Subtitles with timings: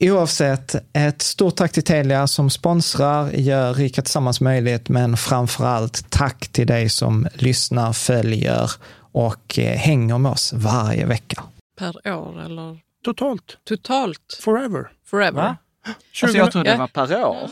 [0.00, 6.10] Oavsett, ett stort tack till Telia som sponsrar, gör Rika Tillsammans möjligt, men framför allt
[6.10, 8.70] tack till dig som lyssnar, följer
[9.12, 11.42] och eh, hänger med oss varje vecka.
[11.78, 12.78] Per år eller?
[13.04, 13.58] Totalt.
[13.68, 14.38] Totalt?
[14.40, 14.88] Forever.
[15.06, 15.42] Forever?
[15.42, 15.56] Va?
[16.22, 17.50] Alltså jag trodde det var per år.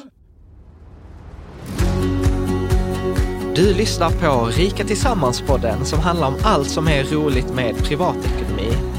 [3.55, 8.94] Du lyssnar på Rika Tillsammans-podden som handlar om allt som är roligt med privatekonomi.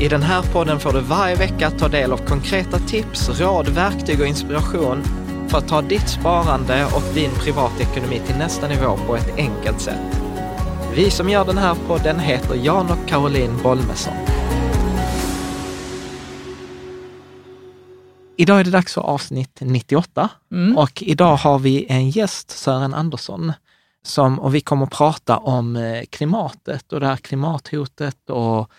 [0.00, 4.20] I den här podden får du varje vecka ta del av konkreta tips, råd, verktyg
[4.20, 5.02] och inspiration
[5.48, 10.20] för att ta ditt sparande och din privatekonomi till nästa nivå på ett enkelt sätt.
[10.94, 14.14] Vi som gör den här podden heter Jan och Caroline Bolmesson.
[18.36, 20.76] Idag är det dags för avsnitt 98 Mm.
[20.78, 23.52] och idag har vi en gäst, Sören Andersson,
[24.02, 28.70] som, och vi kommer att prata om eh, klimatet och det här klimathotet och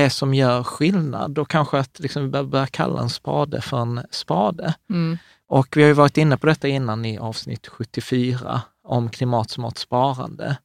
[0.00, 3.78] det som gör skillnad och kanske att liksom vi behöver börja kalla en spade för
[3.78, 4.74] en spade.
[4.90, 5.18] Mm.
[5.48, 10.56] Och vi har ju varit inne på detta innan i avsnitt 74 om klimatsmart sparande.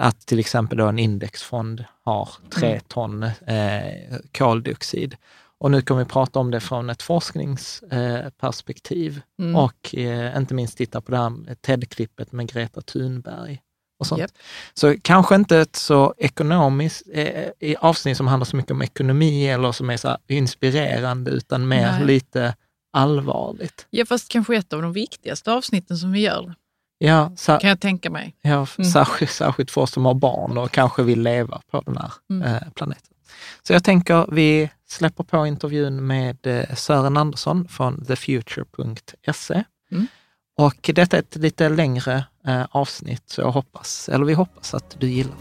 [0.00, 2.80] Att till exempel då en indexfond har tre Mm.
[2.88, 3.32] ton eh,
[4.38, 5.16] koldioxid.
[5.60, 9.56] Och nu kommer vi prata om det från ett forskningsperspektiv Mm.
[9.56, 13.60] och eh, inte minst titta på det här TED-klippet med Greta Thunberg.
[13.98, 14.20] Och sånt.
[14.20, 14.30] Japp.
[14.74, 19.48] Så kanske inte ett så ekonomiskt eh, i avsnitt som handlar så mycket om ekonomi
[19.48, 22.04] eller som är så inspirerande, utan mer Nej.
[22.04, 22.54] lite
[22.92, 23.86] allvarligt.
[23.90, 26.54] Ja, fast kanske ett av de viktigaste avsnitten som vi gör,
[26.98, 28.34] Ja, kan jag tänka mig.
[28.42, 28.90] ja Mm.
[28.90, 32.54] särskilt, särskilt för oss som har barn och kanske vill leva på den här Mm.
[32.54, 33.14] eh, planeten.
[33.62, 39.62] Så jag tänker vi släpper på intervjun med eh, Sören Andersson från thefuture.se.
[39.92, 40.06] Mm.
[40.58, 44.96] Och detta är ett lite längre eh, avsnitt, så jag hoppas, eller vi hoppas att
[44.98, 45.36] du gillar.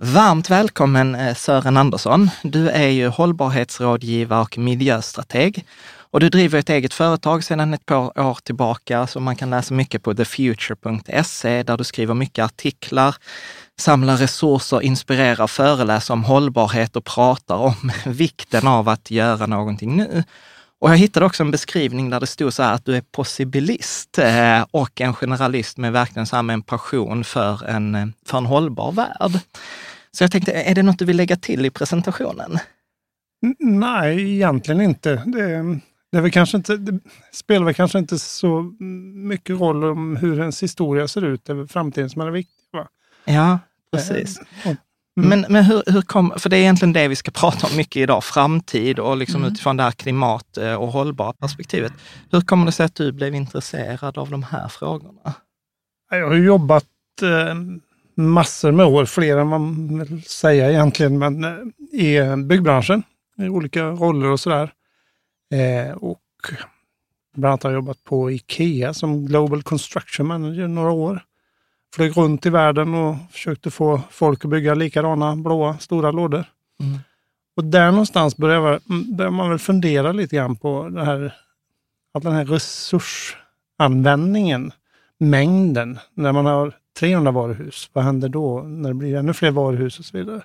[0.00, 2.30] Varmt välkommen eh, Sören Andersson.
[2.42, 5.64] Du är ju hållbarhetsrådgivare och miljöstrateg.
[6.10, 9.74] Och du driver ett eget företag sedan ett par år tillbaka som man kan läsa
[9.74, 13.16] mycket på thefuture.se där du skriver mycket artiklar,
[13.78, 20.24] samlar resurser, inspirerar, föreläser om hållbarhet och pratar om vikten av att göra någonting nu.
[20.80, 24.18] Och jag hittade också en beskrivning där det stod så här att du är possibilist
[24.18, 28.46] eh, och en generalist med verkligen så med en passion för en, eh, för en
[28.46, 29.40] hållbar värld.
[30.10, 32.58] Så jag tänkte, är det något du vill lägga till i presentationen?
[33.58, 35.22] Nej, egentligen inte.
[35.26, 35.80] Det,
[36.12, 37.00] det, väl kanske inte, det
[37.32, 38.74] spelar väl kanske inte så
[39.14, 41.44] mycket roll om hur ens historia ser ut.
[41.44, 42.56] Det är väl framtiden som är det viktiga.
[42.72, 42.88] Va?
[43.24, 43.58] Ja,
[43.92, 44.38] precis.
[44.64, 44.74] Eh,
[45.18, 45.28] Mm.
[45.28, 47.96] Men, men hur, hur kom, för det är egentligen det vi ska prata om mycket
[47.96, 49.52] idag, framtid och liksom mm.
[49.52, 51.92] utifrån det här klimat eh, och hållbara perspektivet.
[52.30, 55.34] Hur kommer det sig att du blev intresserad av de här frågorna?
[56.10, 56.84] Jag har jobbat
[57.22, 57.54] eh,
[58.14, 63.02] massor med år, fler än man vill säga egentligen, men eh, i byggbranschen
[63.38, 64.72] i olika roller och sådär.
[65.96, 66.20] Och
[67.36, 71.22] bland annat har jag jobbat på Ikea som Global Construction Manager några år
[71.94, 76.44] flög runt i världen och försökte få folk att bygga likadana blåa stora lådor.
[76.80, 76.98] Mm.
[77.56, 78.80] Och där någonstans börjar,
[79.16, 81.34] börjar man väl fundera lite grann på det här,
[82.14, 84.72] att den här resursanvändningen,
[85.18, 89.98] mängden, när man har 300 varuhus, vad händer då när det blir ännu fler varuhus
[89.98, 90.42] och så vidare?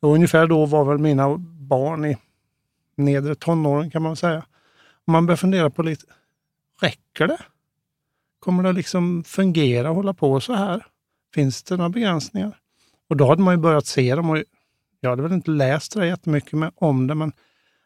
[0.00, 2.16] Och ungefär då var väl mina barn i
[2.96, 4.42] nedre tonåren kan man säga.
[5.06, 6.04] Och man börjar fundera på lite,
[6.80, 7.38] räcker det?
[8.38, 10.86] Kommer det liksom fungera och hålla på så här?
[11.34, 12.58] Finns det några begränsningar?
[13.08, 14.38] Och då hade man ju börjat se dem och
[15.00, 17.32] jag hade väl inte läst det jättemycket med, om det, men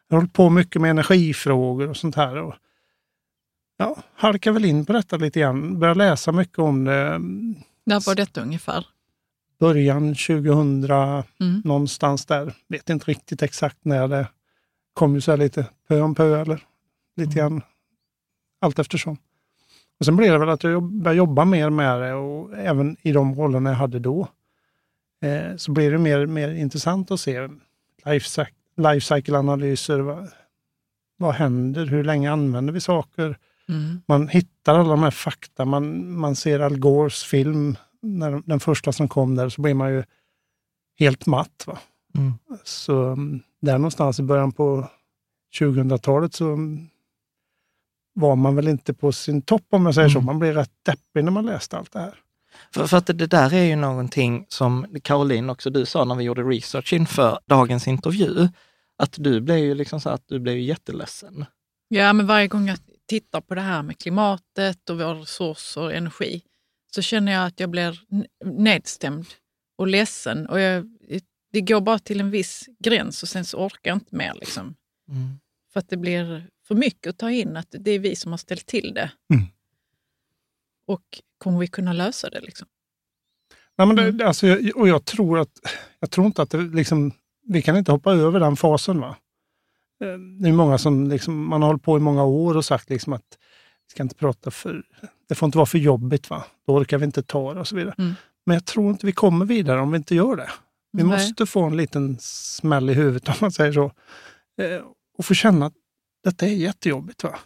[0.07, 2.37] jag har hållit på mycket med energifrågor och sånt här.
[2.37, 2.55] Och
[3.77, 5.79] ja, halkar väl in på detta lite grann.
[5.79, 7.19] Började läsa mycket om det.
[7.85, 8.85] När var detta ungefär?
[9.59, 11.61] Början 2000, mm.
[11.63, 12.53] någonstans där.
[12.67, 14.27] Vet inte riktigt exakt när det
[14.93, 16.63] kom ju så här lite pö om pö eller
[17.15, 17.51] lite mm.
[17.51, 17.61] grann
[18.61, 19.17] allt eftersom.
[20.03, 23.11] Och sen blev det väl att jag började jobba mer med det och även i
[23.11, 24.27] de rollerna jag hade då.
[25.21, 27.47] Eh, så blev det mer, mer intressant att se
[28.05, 28.45] life,
[28.77, 29.99] life cycle-analyser.
[29.99, 30.29] Vad,
[31.17, 31.85] vad händer?
[31.85, 33.37] Hur länge använder vi saker?
[33.69, 34.01] Mm.
[34.05, 35.65] Man hittar alla de här fakta.
[35.65, 39.93] Man, man ser Al Gores film, när, den första som kom där, så blir man
[39.93, 40.03] ju
[40.99, 41.63] helt matt.
[41.67, 41.77] Va?
[42.15, 42.33] Mm.
[42.63, 44.87] Så mm, där någonstans i början på
[45.59, 46.57] 2000-talet så
[48.13, 50.13] var man väl inte på sin topp om jag säger mm.
[50.13, 50.21] så.
[50.21, 52.15] Man blev rätt deppig när man läste allt det här.
[52.73, 56.23] För, för, att det där är ju någonting som Caroline också du sa när vi
[56.23, 58.47] gjorde research inför dagens intervju,
[58.97, 61.45] att du blev ju liksom så att du blev jätteledsen.
[61.87, 62.77] Ja, men varje gång jag
[63.07, 66.41] tittar på det här med klimatet och våra resurser och energi
[66.95, 67.99] så känner jag att jag blir
[68.45, 69.25] nedstämd
[69.77, 70.47] och ledsen.
[70.47, 70.85] Och jag,
[71.51, 74.33] det går bara till en viss gräns och sen så orkar jag inte mer.
[74.33, 74.75] Liksom.
[75.09, 75.39] Mm.
[75.73, 78.37] För att det blir för mycket att ta in, att det är vi som har
[78.37, 79.11] ställt till det.
[79.33, 79.45] Mm.
[80.87, 82.41] Och kommer vi kunna lösa det?
[82.41, 82.67] Liksom?
[83.77, 84.27] Nej, men det, mm.
[84.27, 85.51] alltså, och jag tror att,
[85.99, 87.11] jag tror inte att det liksom,
[87.47, 88.99] vi kan inte hoppa över den fasen.
[88.99, 89.15] Va?
[90.03, 92.89] Eh, det är många som, liksom, man har hållit på i många år och sagt
[92.89, 93.37] liksom att
[93.87, 94.83] vi ska inte prata för,
[95.29, 96.45] det får inte vara för jobbigt, va?
[96.67, 97.95] då orkar vi inte ta det och så vidare.
[97.97, 98.13] Mm.
[98.45, 100.49] Men jag tror inte vi kommer vidare om vi inte gör det.
[100.91, 101.11] Vi Nej.
[101.11, 103.91] måste få en liten smäll i huvudet om man säger så.
[104.61, 104.81] Eh,
[105.17, 105.73] och få känna att
[106.23, 107.23] detta är jättejobbigt.
[107.23, 107.39] Va?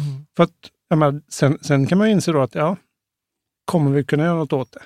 [0.00, 0.26] Mm.
[0.36, 2.76] För att, menar, sen, sen, kan man inse då att, ja,
[3.64, 4.82] kommer vi kunna göra något åt det?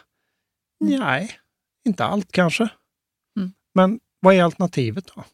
[0.84, 1.00] Mm.
[1.00, 1.30] Nej,
[1.88, 2.68] inte allt kanske.
[3.38, 3.52] Mm.
[3.74, 5.24] Men vad är alternativet då?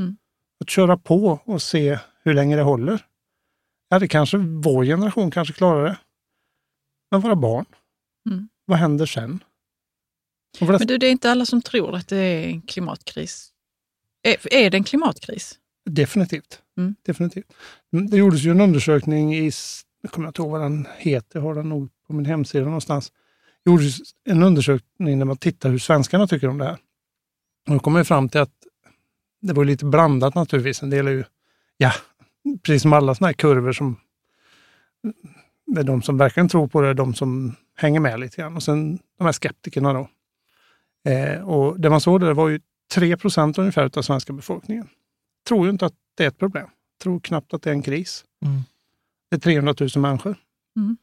[0.00, 0.16] Mm.
[0.60, 3.06] Att köra på och se hur länge det håller.
[3.88, 5.98] Ja, det kanske vår generation kanske klarar det.
[7.10, 7.64] Men våra barn,
[8.30, 8.48] mm.
[8.64, 9.44] vad händer sen?
[10.60, 13.52] Men du, det är inte alla som tror att det är en klimatkris.
[14.22, 15.58] Är, är det en klimatkris?
[15.90, 16.62] Definitivt.
[16.78, 16.94] Mm.
[17.02, 17.52] Definitivt.
[17.92, 19.50] Mm, det gjordes ju en undersökning i,
[20.02, 23.12] jag kommer inte ihåg vad den heter, jag har den nog på min hemsida någonstans.
[23.64, 26.78] Det gjordes en undersökning där man tittar hur svenskarna tycker om det här.
[27.66, 28.52] Och då kom jag fram till att
[29.40, 30.82] det var lite blandat naturligtvis.
[30.82, 31.24] En del är ju,
[31.76, 31.92] ja,
[32.62, 33.96] precis som alla sådana här kurvor som
[35.66, 38.56] det är de som verkligen tror på det, de som hänger med lite grann.
[38.56, 40.08] Och sen de här skeptikerna då.
[41.10, 42.60] Eh, och det man såg där var ju
[42.94, 44.88] 3 procent ungefär av svenska befolkningen
[45.48, 46.68] tror ju inte att det är ett problem.
[47.02, 48.24] Tror knappt att det är en kris.
[48.44, 48.60] Mm.
[49.30, 50.36] Det är 300 000 människor.
[50.76, 50.96] Mm.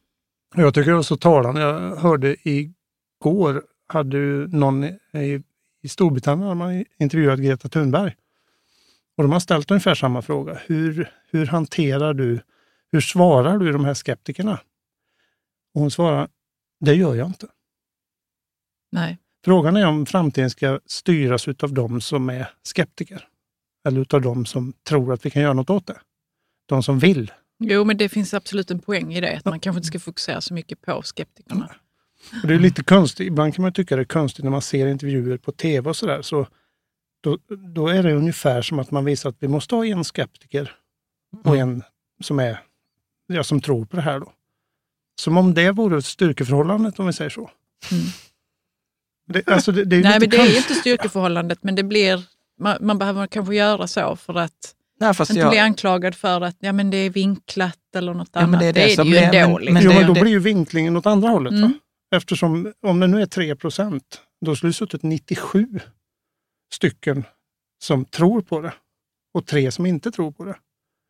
[0.54, 1.60] Jag tycker det var så talande.
[1.60, 5.42] Jag hörde igår, hade någon i,
[5.82, 8.14] i Storbritannien man intervjuat Greta Thunberg.
[9.16, 10.58] Och de har ställt ungefär samma fråga.
[10.66, 12.40] Hur, hur hanterar du,
[12.92, 14.60] hur svarar du de här skeptikerna?
[15.74, 16.28] Och hon svarar,
[16.80, 17.46] det gör jag inte.
[18.92, 19.18] Nej.
[19.44, 23.28] Frågan är om framtiden ska styras av de som är skeptiker.
[23.86, 26.00] Eller utav de som tror att vi kan göra något åt det.
[26.66, 27.32] De som vill.
[27.58, 29.36] Jo, men det finns absolut en poäng i det.
[29.36, 31.70] Att man kanske inte ska fokusera så mycket på skeptikerna.
[32.42, 34.86] Och det är lite konstigt, ibland kan man tycka det är konstigt när man ser
[34.86, 36.22] intervjuer på tv och sådär.
[36.22, 36.46] Så
[37.20, 37.38] då,
[37.74, 40.74] då är det ungefär som att man visar att vi måste ha en skeptiker
[41.44, 41.82] och en
[42.22, 42.60] som, är,
[43.26, 44.20] ja, som tror på det här.
[44.20, 44.32] Då.
[45.20, 47.50] Som om det vore styrkeförhållandet om vi säger så.
[49.26, 52.24] Det, alltså det, det är Nej, men det är inte styrkeförhållandet, men det blir,
[52.60, 56.40] man, man behöver kanske göra så för att Nej, fast inte jag, bli anklagad för
[56.40, 58.60] att ja, men det är vinklat eller något Ja, men annat.
[58.60, 59.52] det är det, det är som det ju blir- ändå.
[59.54, 59.74] men- liksom.
[59.74, 61.52] men jo, det- men då det- blir ju vinklingen åt andra hållet.
[61.52, 61.58] Va?
[61.58, 61.72] Mm.
[62.16, 65.66] Eftersom om det nu är 3 procent, då skulle det suttit 97
[66.74, 67.24] stycken
[67.82, 68.72] som tror på det
[69.34, 70.56] och tre som inte tror på det.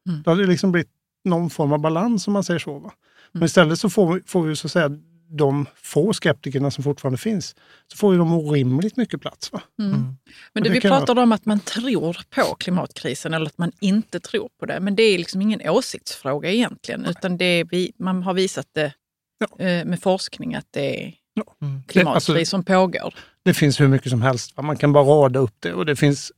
[0.09, 0.23] Mm.
[0.23, 0.91] Då hade det liksom blivit
[1.25, 2.79] någon form av balans om man säger så.
[2.79, 2.93] Va?
[3.33, 3.47] Men Mm.
[3.47, 4.91] istället så får vi, får vi så att säga
[5.29, 7.55] de få skeptikerna som fortfarande finns,
[7.93, 9.53] så får ju de orimligt mycket plats.
[9.53, 9.61] Va?
[9.79, 9.93] Mm.
[9.95, 10.17] Mm.
[10.53, 14.21] Men det, det vi pratade om att man tror på klimatkrisen eller att man inte
[14.21, 14.81] tror på det.
[14.81, 18.93] Men det är liksom ingen åsiktsfråga egentligen, utan det är vi, man har visat det
[19.39, 19.65] Ja.
[19.67, 21.15] eh, med forskning att det är
[21.63, 21.83] Mm.
[21.89, 23.15] klimatkris Det- alltså- som pågår.
[23.45, 24.57] Det finns hur mycket som helst.
[24.57, 24.63] Va?
[24.63, 25.73] Man kan bara rada upp det.
[25.73, 26.33] Och det finns,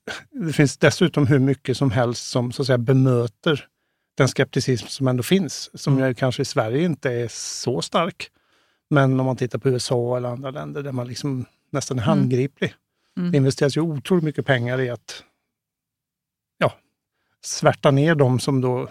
[0.47, 3.67] det finns dessutom hur mycket som helst som så att säga, bemöter
[4.17, 5.71] den skepticism som ändå finns.
[5.75, 6.09] Som Mm.
[6.09, 8.31] ju kanske i Sverige inte är så stark.
[8.91, 12.75] Men om man tittar på USA eller andra länder där man liksom nästan är handgriplig.
[13.17, 13.31] Mm.
[13.31, 15.25] Det investeras ju otroligt mycket pengar i att
[16.59, 16.73] ja,
[17.45, 18.89] svärta ner de som då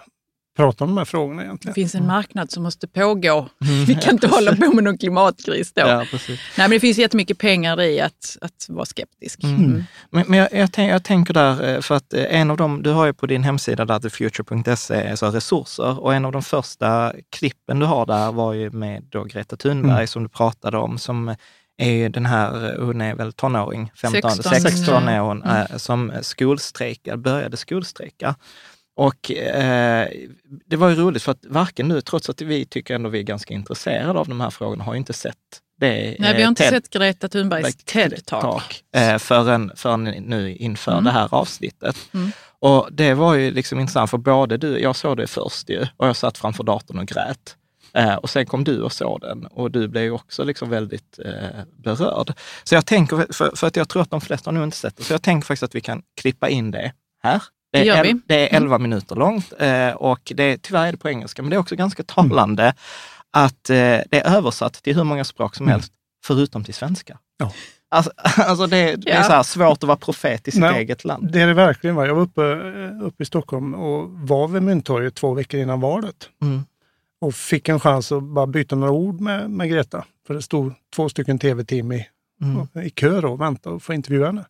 [0.58, 1.74] pratar om de här frågorna Det egentligen.
[1.74, 3.48] finns en marknad som måste pågå.
[3.64, 3.84] Mm.
[3.86, 5.80] Vi kan inte hålla på med någon klimatkris då.
[5.80, 6.40] Ja, precis.
[6.58, 9.42] Nej, men det finns jättemycket pengar i att, att vara skeptisk.
[9.42, 9.56] Mm.
[9.64, 9.84] Mm.
[10.10, 12.82] Men, men jag, jag, tänk, jag tänker där, eh, för att eh, en av dem,
[12.82, 17.12] du har ju på din hemsida där, thefuture.se, så resurser och en av de första
[17.30, 20.06] klippen du har där var ju med då Greta Thunberg Mm.
[20.06, 21.34] som du pratade om, som
[21.78, 25.56] är ju den här, hon är väl tonåring, 15, 16, 16, 16 är hon, mm.
[25.56, 28.34] eh, som skolstrejkar, började skolstrejka.
[28.98, 30.08] Och eh,
[30.66, 33.22] det var ju roligt för att varken nu, trots att vi tycker ändå vi är
[33.22, 35.34] ganska intresserade av de här frågorna, har inte sett
[35.80, 36.16] det.
[36.18, 38.82] Nej, vi eh, har inte TED- sett Greta Thunbergs TED-talk.
[38.94, 41.04] eh, förrän, förrän nu inför Mm.
[41.04, 41.96] det här avsnittet.
[42.14, 42.30] Mm.
[42.60, 46.08] Och det var ju liksom intressant, för både du, jag såg det först ju, och
[46.08, 47.56] jag satt framför datorn och grät.
[47.94, 51.60] Eh, och sen kom du och såg den och du blev också liksom väldigt eh,
[51.84, 52.32] berörd.
[52.64, 54.96] Så jag tänker, för, för att jag tror att de flesta har nog inte sett
[54.96, 57.42] det, så jag tänker faktiskt att vi kan klippa in det här.
[57.72, 58.06] Det är el-.
[58.06, 58.22] Mm.
[58.26, 61.50] Det är 11 minuter långt eh, och det, är- tyvärr är det på engelska, men
[61.50, 62.74] det är också ganska talande
[63.30, 65.72] att eh, det är översatt till hur många språk som Mm.
[65.72, 65.92] helst,
[66.24, 67.18] förutom till svenska.
[67.38, 67.52] Ja.
[67.90, 70.76] Alltså, alltså det, det är så svårt att vara profet i sitt Nej.
[70.78, 71.32] eget land.
[71.32, 71.96] Det är det verkligen.
[71.96, 72.06] Va?
[72.06, 76.28] Jag var uppe, eh, uppe i Stockholm och var vid Mynttorget två veckor innan valet.
[76.42, 76.64] Mm.
[77.20, 80.04] och fick en chans att bara byta några ord med, med Greta.
[80.26, 82.06] För det stod två stycken tv-team i,
[82.42, 82.86] Mm.
[82.86, 84.44] i kö och väntade och få intervjua henne.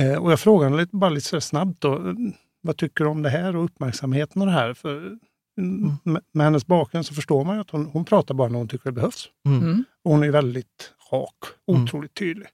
[0.00, 2.14] Eh, och jag frågade henne lite, bara lite snabbt då, eh,
[2.60, 4.74] vad tycker du om det här och uppmärksamheten och det här?
[4.74, 5.18] För
[5.58, 5.92] mm.
[6.04, 8.68] med, med hennes bakgrund så förstår man ju att hon, hon pratar bara när hon
[8.68, 9.28] tycker det behövs.
[9.46, 9.62] Mm.
[9.62, 9.84] Mm.
[10.04, 11.34] Och hon är väldigt rak,
[11.68, 11.82] Mm.
[11.82, 12.48] otroligt tydlig.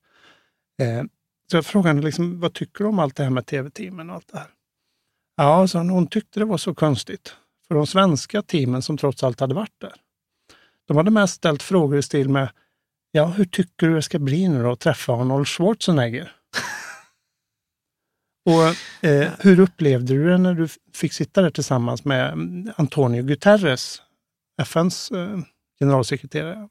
[0.82, 1.02] Eh,
[1.50, 4.16] så jag frågade henne, liksom, vad tycker du om allt det här med tv-teamen och
[4.16, 4.48] allt det här?
[5.36, 7.36] Ja, så hon, hon tyckte det var så konstigt.
[7.68, 9.94] För de svenska teamen som trots allt hade varit där,
[10.88, 12.50] de hade mest ställt frågor i stil med,
[13.12, 16.32] ja, hur tycker du det ska bli nu då att träffa Arnold Schwarzenegger?
[18.48, 23.22] Och eh, hur upplevde du det när du fick sitta där tillsammans med mm, Antonio
[23.22, 24.02] Guterres,
[24.62, 25.38] FNs eh,
[25.80, 26.68] generalsekreterare?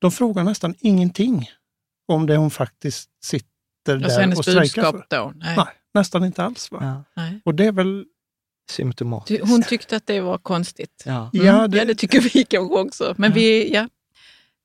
[0.00, 1.50] De frågar nästan ingenting
[2.08, 3.46] om det hon faktiskt sitter
[3.86, 5.06] Alltså där och strejkar för.
[5.08, 5.32] då?
[5.36, 5.56] Nej.
[5.56, 6.70] Nej, nästan inte alls.
[6.72, 6.78] Va?
[6.82, 7.22] Ja.
[7.22, 7.40] Nej.
[7.44, 8.04] Och det är väl,
[8.70, 9.48] Symptomatiskt.
[9.48, 11.02] Hon tyckte att det var konstigt.
[11.06, 11.30] Ja.
[11.34, 11.46] Mm.
[11.46, 13.14] Ja, Ja, det- det, tycker vi kanske också.
[13.18, 13.34] Men Ja.
[13.34, 13.88] vi, ja,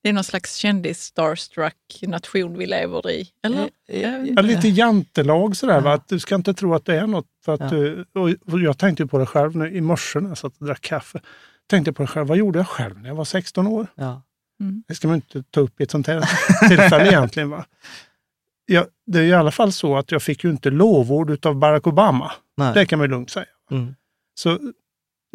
[0.05, 3.27] det är någon slags kändis-starstruck-nation vi lever i.
[3.43, 3.69] Eller?
[3.87, 5.81] Ja, Jag lite jantelag sådär.
[5.81, 5.93] Va?
[5.93, 7.25] Att du ska inte tro att det är något.
[7.45, 7.69] För att Ja.
[7.69, 10.81] du, och jag tänkte på det själv nu, i morse när jag satt och drack
[10.81, 11.21] kaffe.
[11.69, 13.87] Tänkte på det själv, vad gjorde jag själv när jag var 16 år?
[13.95, 14.21] Ja.
[14.87, 16.29] Det ska man inte ta upp i ett sånt här
[16.69, 17.49] tillfälle egentligen.
[17.49, 17.65] Va?
[18.65, 21.87] Ja, det är i alla fall så att jag fick ju inte lovord av Barack
[21.87, 22.31] Obama.
[22.57, 22.73] Nej.
[22.73, 23.45] Det kan man ju lugnt säga.
[23.71, 23.95] Mm.
[24.39, 24.59] Så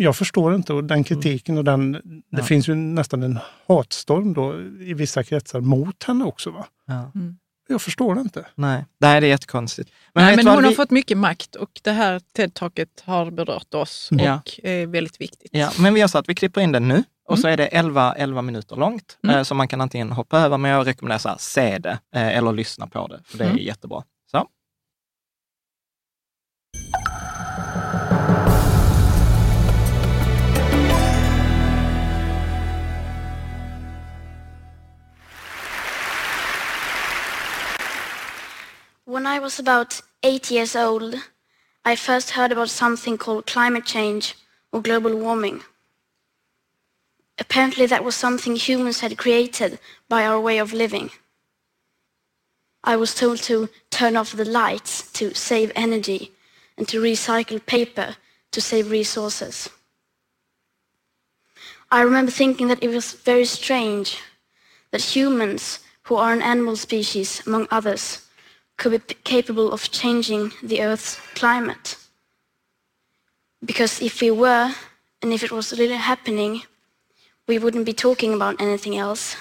[0.04, 2.42] jag förstår inte och den kritiken och den, det Ja.
[2.42, 3.38] finns ju nästan en
[3.68, 6.50] hatstorm då i vissa kretsar mot henne också.
[6.50, 6.66] Va?
[6.86, 7.10] Ja.
[7.68, 8.46] Jag förstår det inte.
[8.54, 8.84] Nej.
[9.00, 9.90] Det är jättekonstigt.
[10.14, 13.74] Men, Nej, men hon har vi- fått mycket makt och det här TED-taket har berört
[13.74, 14.34] oss Ja.
[14.34, 15.50] och är väldigt viktigt.
[15.52, 17.42] Ja, men vi har sagt att vi klipper in den nu och Mm.
[17.42, 19.18] så är det 11, 11 minuter långt.
[19.24, 19.36] Mm.
[19.36, 22.36] Eh, så man kan antingen hoppa över, men jag rekommenderar så här, se det eh,
[22.36, 23.62] eller lyssna på det, för det är Mm.
[23.62, 24.02] jättebra.
[39.10, 41.16] When I was about eight years old,
[41.84, 44.36] I first heard about something called climate change
[44.70, 45.64] or global warming.
[47.36, 51.10] Apparently that was something humans had created by our way of living.
[52.84, 56.30] I was told to turn off the lights to save energy
[56.78, 58.14] and to recycle paper
[58.52, 59.70] to save resources.
[61.90, 64.18] I remember thinking that it was very strange
[64.92, 68.29] that humans, who are an animal species among others,
[68.80, 71.96] could be capable of changing the Earth's climate.
[73.62, 74.74] Because if we were,
[75.20, 76.62] and if it was really happening,
[77.46, 79.36] we wouldn't be talking about anything else.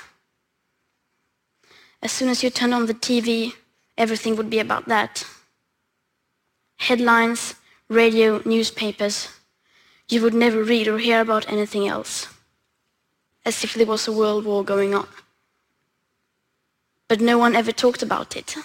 [2.01, 3.53] As soon as you turn on the TV,
[3.98, 5.25] everything would be about that.
[6.77, 7.55] Headlines,
[7.88, 9.29] radio, newspapers.
[10.10, 12.27] You would never read or hear about anything else.
[13.46, 15.08] As if there was a world war going on.
[17.08, 18.58] But no one ever talked about it.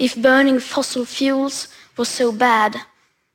[0.00, 2.74] If burning fossil fuels was so bad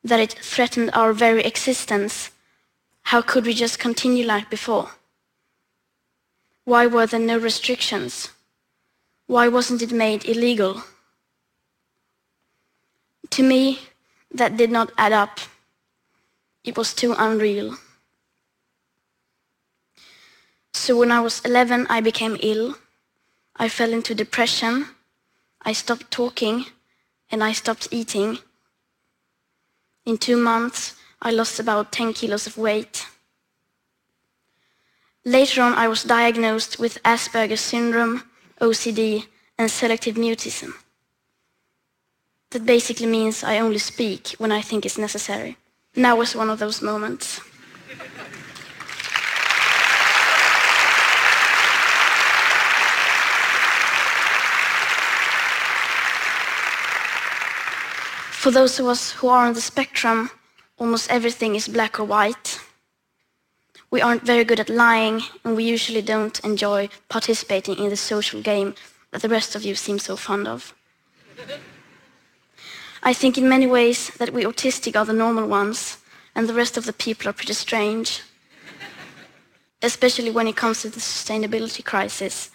[0.03, 2.31] that it threatened our very existence,
[3.03, 4.89] how could we just continue like before?
[6.63, 8.31] Why were there no restrictions?
[9.27, 10.81] Why wasn't it made illegal?
[13.29, 13.81] To me,
[14.31, 15.39] that did not add up.
[16.63, 17.77] It was too unreal.
[20.73, 22.73] So when I was 11, I became ill.
[23.55, 24.87] I fell into depression.
[25.65, 26.65] I stopped talking
[27.31, 28.37] and I stopped eating.
[30.05, 33.07] In two months, I lost about 10 kilos of weight.
[35.25, 38.23] Later on, I was diagnosed with Asperger's syndrome,
[38.61, 39.25] OCD,
[39.57, 40.73] and selective mutism.
[42.51, 45.57] That basically means I only speak when I think it's necessary.
[45.95, 47.41] Now was one of those moments.
[58.45, 60.29] For those of us who are on the spectrum,
[60.77, 62.59] almost everything is black or white.
[63.89, 68.43] We aren't very good at lying, and we usually don't enjoy participating in the social
[68.43, 68.75] game
[69.09, 70.75] that the rest of you seem so fond of.
[73.01, 75.97] I think in many ways that we autistic are the normal ones,
[76.35, 78.21] and the rest of the people are pretty strange.
[79.81, 82.51] Especially when it comes to the sustainability crisis,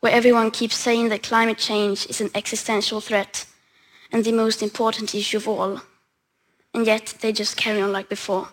[0.00, 3.46] where everyone keeps saying that climate change is an existential threat
[4.12, 5.80] and the most important issue of all.
[6.74, 8.48] And yet they just carry on like before.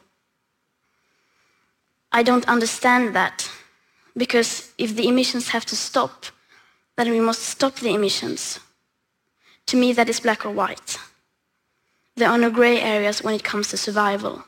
[2.12, 3.50] I don't understand that,
[4.18, 6.26] because if the emissions have to stop,
[6.98, 8.60] then we must stop the emissions.
[9.68, 10.98] To me, that is black or white.
[12.16, 14.46] There are no gray areas when it comes to survival.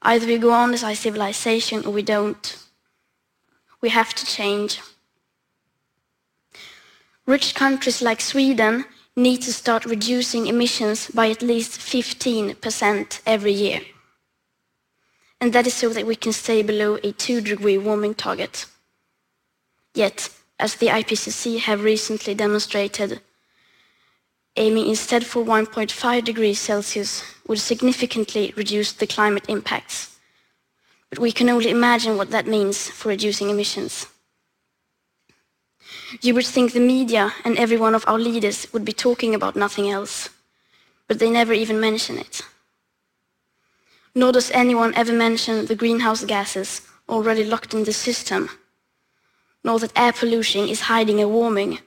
[0.00, 2.56] Either we go on as a civilization or we don't.
[3.80, 4.80] We have to change.
[7.26, 8.84] Rich countries like Sweden
[9.16, 13.80] need to start reducing emissions by at least 15% every year.
[15.40, 18.66] And that is so that we can stay below a 2 degree warming target.
[19.94, 23.20] Yet, as the IPCC have recently demonstrated,
[24.56, 30.16] aiming instead for 1.5 degrees Celsius would significantly reduce the climate impacts.
[31.10, 34.06] But we can only imagine what that means for reducing emissions.
[36.20, 39.56] You would think the media and every one of our leaders would be talking about
[39.56, 40.28] nothing else,
[41.08, 42.42] but they never even mention it.
[44.14, 48.50] Nor does anyone ever mention the greenhouse gases already locked in the system,
[49.64, 51.78] nor that air pollution is hiding a warming,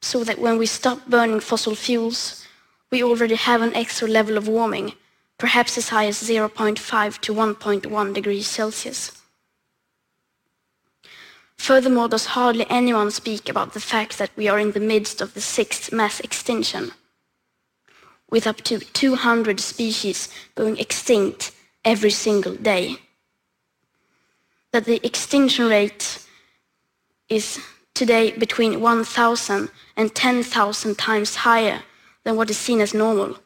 [0.00, 2.44] so that when we stop burning fossil fuels,
[2.90, 4.92] we already have an extra level of warming,
[5.38, 9.17] perhaps as high as 0.5 to 1.1 degrees Celsius.
[11.58, 15.34] Furthermore, does hardly anyone speak about the fact that we are in the midst of
[15.34, 16.92] the sixth mass extinction,
[18.30, 21.52] with up to 200 species going extinct
[21.84, 22.96] every single day.
[24.72, 26.24] That the extinction rate
[27.28, 27.58] is
[27.94, 31.82] today between 1,000 and 10,000 times higher
[32.24, 33.38] than what is seen as normal.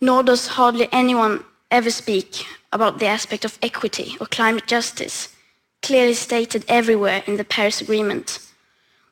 [0.00, 5.34] Nor does hardly anyone ever speak about the aspect of equity or climate justice,
[5.82, 8.38] clearly stated everywhere in the Paris Agreement,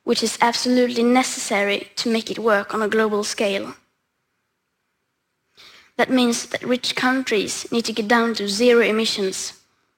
[0.03, 3.73] which is absolutely necessary to make it work on a global scale.
[5.97, 9.53] That means that rich countries need to get down to zero emissions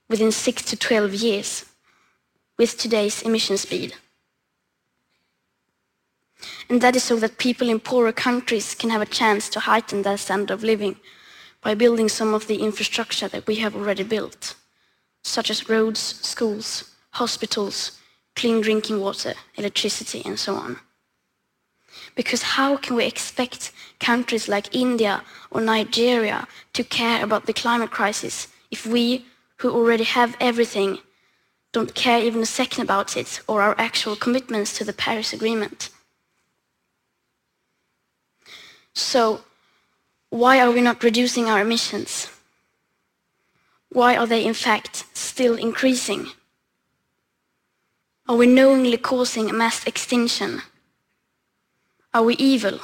[0.08, 1.66] within 6 to 12 years
[2.58, 3.96] with today's emission speed.
[6.70, 10.04] And that is so that people in poorer countries can have a chance to heighten
[10.04, 10.96] their standard of living
[11.68, 14.56] by building some of the infrastructure that we have already built,
[15.22, 18.00] such as roads, schools, hospitals,
[18.38, 20.80] clean drinking water, electricity, and so on.
[22.16, 27.92] Because how can we expect countries like India or Nigeria to care about the climate
[27.92, 29.26] crisis if we,
[29.58, 31.00] who already have everything,
[31.74, 35.90] don't care even a second about it or our actual commitments to the Paris Agreement?
[38.94, 39.42] So,
[40.30, 42.30] why are we not reducing our emissions?
[43.90, 46.28] Why are they in fact still increasing?
[48.28, 50.62] Are we knowingly causing a mass extinction?
[52.14, 52.80] Are we evil?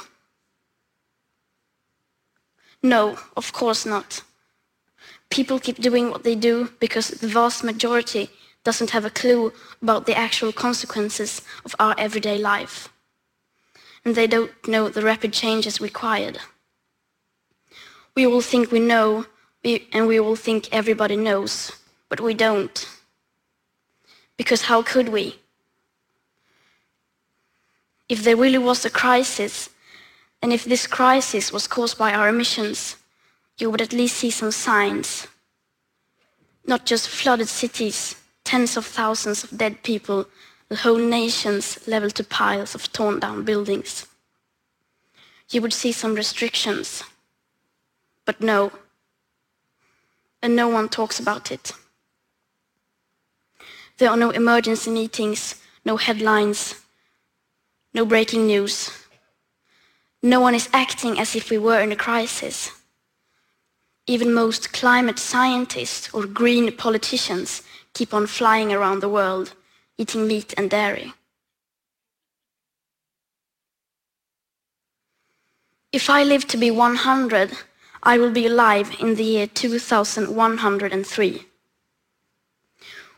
[2.82, 4.22] No, of course not.
[5.30, 8.30] People keep doing what they do because the vast majority
[8.62, 9.52] doesn't have a clue
[9.82, 12.88] about the actual consequences of our everyday life.
[14.04, 16.38] And they don't know the rapid changes required.
[18.16, 19.26] We all think we know,
[19.92, 21.72] and we all think everybody knows,
[22.08, 22.88] but we don't.
[24.36, 25.40] Because how could we?
[28.08, 29.70] If there really was a crisis,
[30.42, 32.96] and if this crisis was caused by our emissions,
[33.58, 35.26] you would at least see some signs.
[36.66, 40.26] Not just flooded cities, tens of thousands of dead people,
[40.76, 44.06] whole nations leveled to piles of torn down buildings.
[45.50, 47.04] You would see some restrictions.
[48.24, 48.72] But no.
[50.42, 51.72] And no one talks about it.
[53.98, 56.74] There are no emergency meetings, no headlines,
[57.92, 58.90] no breaking news.
[60.22, 62.70] No one is acting as if we were in a crisis.
[64.06, 67.62] Even most climate scientists or green politicians
[67.94, 69.54] keep on flying around the world,
[69.96, 71.14] eating meat and dairy.
[75.92, 77.52] If I live to be 100,
[78.06, 81.46] I will be alive in the year 2103.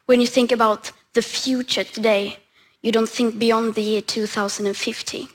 [0.07, 2.39] When you think about the future today,
[2.83, 5.29] you don't think beyond the year 2050.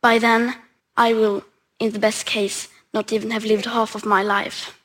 [0.00, 0.54] By then,
[0.96, 1.42] I will,
[1.80, 4.78] in the best case, not even have lived half of my life.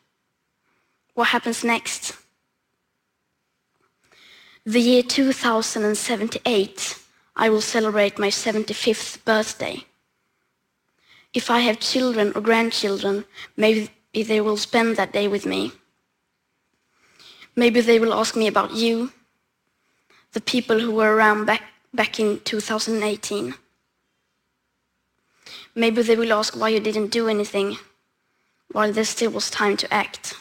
[1.14, 2.14] What happens next?
[4.66, 7.00] The year 2078,
[7.36, 9.86] I will celebrate my 75th birthday.
[11.38, 13.24] If I have children or grandchildren,
[13.56, 15.72] maybe they will spend that day with me.
[17.56, 19.12] Maybe they will ask me about you,
[20.32, 21.62] the people who were around back,
[21.94, 23.54] back in 2018.
[25.76, 27.78] Maybe they will ask why you didn't do anything
[28.72, 30.34] while there still was time to act.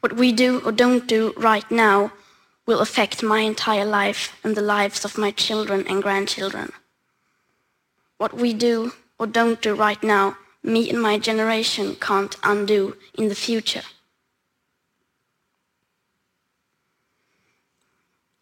[0.00, 2.10] What we do or don't do right now
[2.64, 6.72] will affect my entire life and the lives of my children and grandchildren.
[8.18, 13.28] What we do or don't do right now, me and my generation can't undo in
[13.28, 13.82] the future.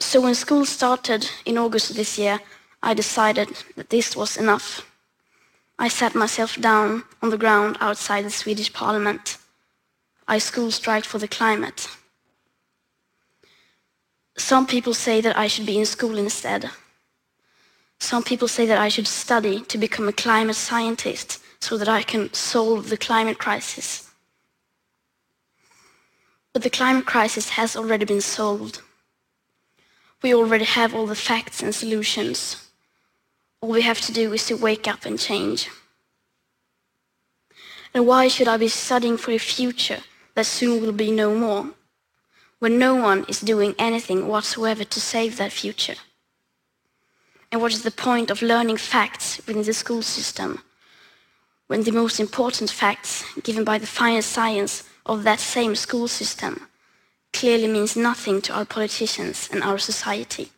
[0.00, 2.40] So when school started in August this year,
[2.82, 4.86] I decided that this was enough.
[5.78, 9.38] I sat myself down on the ground outside the Swedish parliament.
[10.28, 11.88] I school strike for the climate.
[14.36, 16.70] Some people say that I should be in school instead.
[18.00, 22.02] Some people say that I should study to become a climate scientist so that I
[22.02, 24.10] can solve the climate crisis.
[26.52, 28.80] But the climate crisis has already been solved.
[30.22, 32.68] We already have all the facts and solutions.
[33.60, 35.68] All we have to do is to wake up and change.
[37.94, 40.00] And why should I be studying for a future
[40.34, 41.70] that soon will be no more,
[42.58, 45.94] when no one is doing anything whatsoever to save that future?
[47.54, 50.64] And what is the point of learning facts within the school system
[51.68, 56.66] when the most important facts given by the fine science of that same school system
[57.32, 60.50] clearly means nothing to our politicians and our society?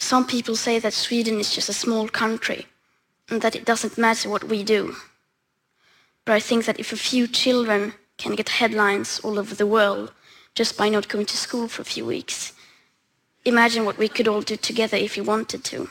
[0.00, 2.66] Some people say that Sweden is just a small country
[3.28, 4.96] and that it doesn't matter what we do.
[6.24, 10.10] But I think that if a few children can get headlines all over the world
[10.56, 12.52] just by not going to school for a few weeks,
[13.48, 15.88] imagine what we could all do together if we wanted to.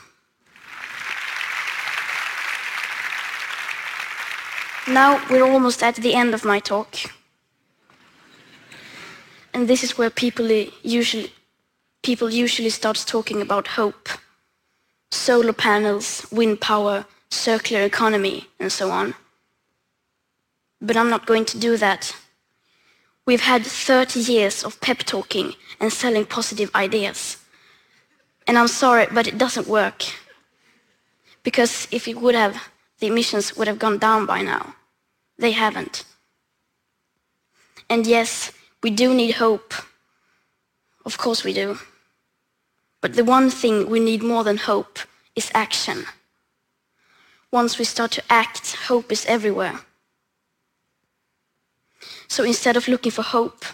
[4.88, 6.96] Now we're almost at the end of my talk.
[9.52, 10.46] And this is where people
[10.82, 11.32] usually,
[12.02, 14.08] people usually start talking about hope.
[15.10, 19.14] Solar panels, wind power, circular economy, and so on.
[20.80, 22.14] But I'm not going to do that.
[23.26, 27.37] We've had 30 years of pep talking and selling positive ideas.
[28.48, 30.04] And I'm sorry, but it doesn't work.
[31.44, 34.74] Because if it would have, the emissions would have gone down by now.
[35.38, 36.04] They haven't.
[37.90, 38.50] And yes,
[38.82, 39.74] we do need hope.
[41.04, 41.78] Of course we do.
[43.02, 44.98] But the one thing we need more than hope
[45.36, 46.06] is action.
[47.52, 49.80] Once we start to act, hope is everywhere.
[52.28, 53.64] So instead of looking for hope,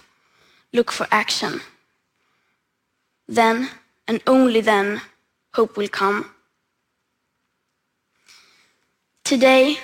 [0.72, 1.60] look for action.
[3.26, 3.70] Then,
[4.06, 5.00] and only then,
[5.54, 6.30] hope will come.
[9.24, 9.78] Today,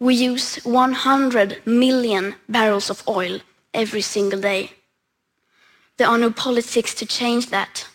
[0.00, 3.40] we use 100 million barrels of oil
[3.74, 4.72] every single day.
[5.96, 7.86] There are no politics to change that.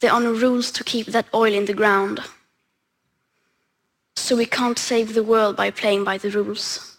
[0.00, 2.20] There are no rules to keep that oil in the ground.
[4.16, 6.98] So we can't save the world by playing by the rules.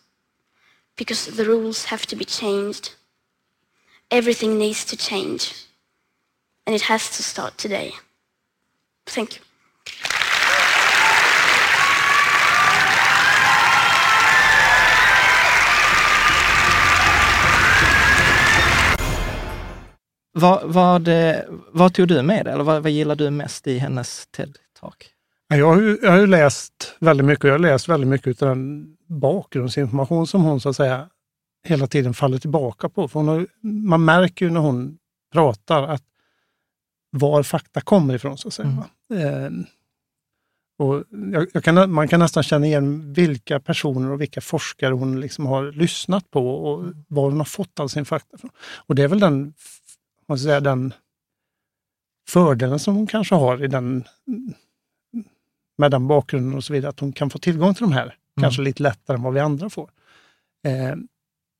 [0.95, 2.93] Because the rules have to be changed.
[4.11, 5.64] Everything needs to change.
[6.67, 7.91] And it has to start today.
[9.05, 9.41] Thank you.
[20.37, 21.35] Vad, vad, eh,
[21.71, 25.05] vad tog du med dig, eller vad, vad gillar du mest i hennes TED-talk?
[25.47, 28.41] Jag har, ju, jag har ju läst väldigt mycket och jag har läst väldigt mycket
[28.41, 31.09] av den bakgrundsinformation som hon så att säga
[31.63, 33.07] hela tiden faller tillbaka på.
[33.07, 34.97] För hon har, man märker ju när hon
[35.33, 36.03] pratar att
[37.15, 38.89] var fakta kommer ifrån så att säga.
[39.13, 39.49] Eh,
[40.77, 41.03] och
[41.53, 45.71] jag, kan, man kan nästan känna igen vilka personer och vilka forskare hon liksom har
[45.71, 48.51] lyssnat på och var hon har fått all sin fakta från.
[48.57, 49.53] Och det är väl den,
[50.27, 50.93] man säga, den
[52.29, 54.03] fördelen som hon kanske har i den,
[55.77, 58.61] med den bakgrunden och så vidare, att hon kan få tillgång till de här, kanske
[58.61, 59.89] lite lättare än vad vi andra får.
[60.65, 60.95] Eh,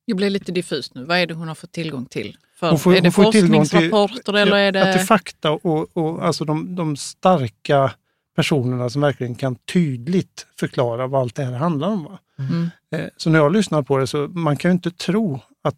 [0.06, 1.06] Jag blir lite diffus nu.
[1.06, 2.38] Vad är det hon har fått tillgång till?
[2.56, 5.00] För, Hon får- är det hon tillgång till- forskningsrapporter eller är det det...
[5.00, 7.92] fakta och, och alltså de, de starka
[8.36, 12.04] personerna som verkligen kan tydligt förklara vad allt det här handlar om.
[12.04, 12.20] Va?
[12.40, 12.70] Mm.
[12.92, 15.76] Eh, Så när jag lyssnar på det så man kan ju inte tro att...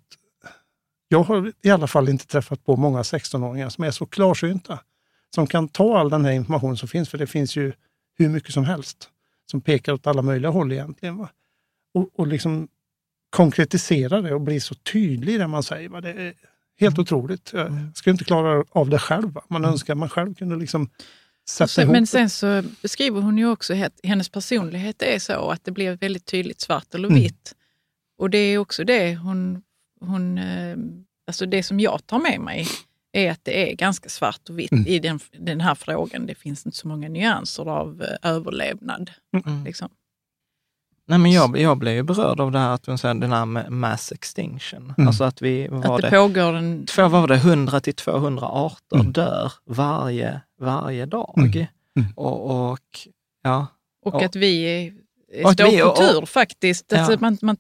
[1.08, 4.80] Jag har i alla fall inte träffat på många 16-åringar som är så klarsynta.
[5.36, 7.74] Som kan ta all den här informationen som finns, för det finns ju
[8.18, 9.10] hur mycket som helst
[9.52, 11.18] som pekar åt alla möjliga håll egentligen.
[11.18, 11.30] Va?
[11.94, 12.68] Och, och liksom
[13.30, 15.90] konkretisera det och bli så tydlig i det man säger.
[15.90, 16.02] Va?
[16.02, 16.34] Det är
[16.80, 17.50] helt otroligt.
[17.54, 19.32] Jag skulle inte klara av det själv.
[19.34, 19.42] Va?
[19.50, 20.90] Man önskar att man själv kunde liksom
[21.50, 25.50] sätta sen, ihop men sen så beskriver hon ju också att hennes personlighet är så
[25.52, 27.22] att det blir väldigt tydligt svart eller Mm.
[27.22, 27.54] vitt.
[28.18, 29.62] Och det är också det hon,
[30.00, 30.38] hon...
[30.38, 30.78] eh,
[31.30, 32.68] Alltså det som jag tar med mig
[33.12, 34.88] är att det är ganska svart och vitt Mm.
[34.88, 36.26] i den, den här frågan.
[36.26, 39.12] Det finns inte så många nyanser av eh, överlevnad.
[39.46, 39.64] Mm.
[39.64, 39.90] Liksom.
[41.10, 43.46] Nej, men jag, jag blev ju berörd av det här att hon säger den här
[43.46, 44.94] med mass extinction.
[44.98, 45.08] Mm.
[45.08, 46.86] Alltså att vi, vad var Att det, det, pågår en...
[46.86, 49.12] två, vad var det, 100 till 200 arter Mm.
[49.12, 51.34] dör varje, varje dag.
[51.38, 51.52] Mm.
[52.00, 52.10] Mm.
[52.16, 52.80] Och, och
[53.44, 53.68] ja,
[54.06, 54.94] Och Och- att vi är,
[55.44, 56.86] och att står vi- på och- tur faktiskt.
[56.90, 56.98] Ja.
[57.00, 57.58] Alltså man, man,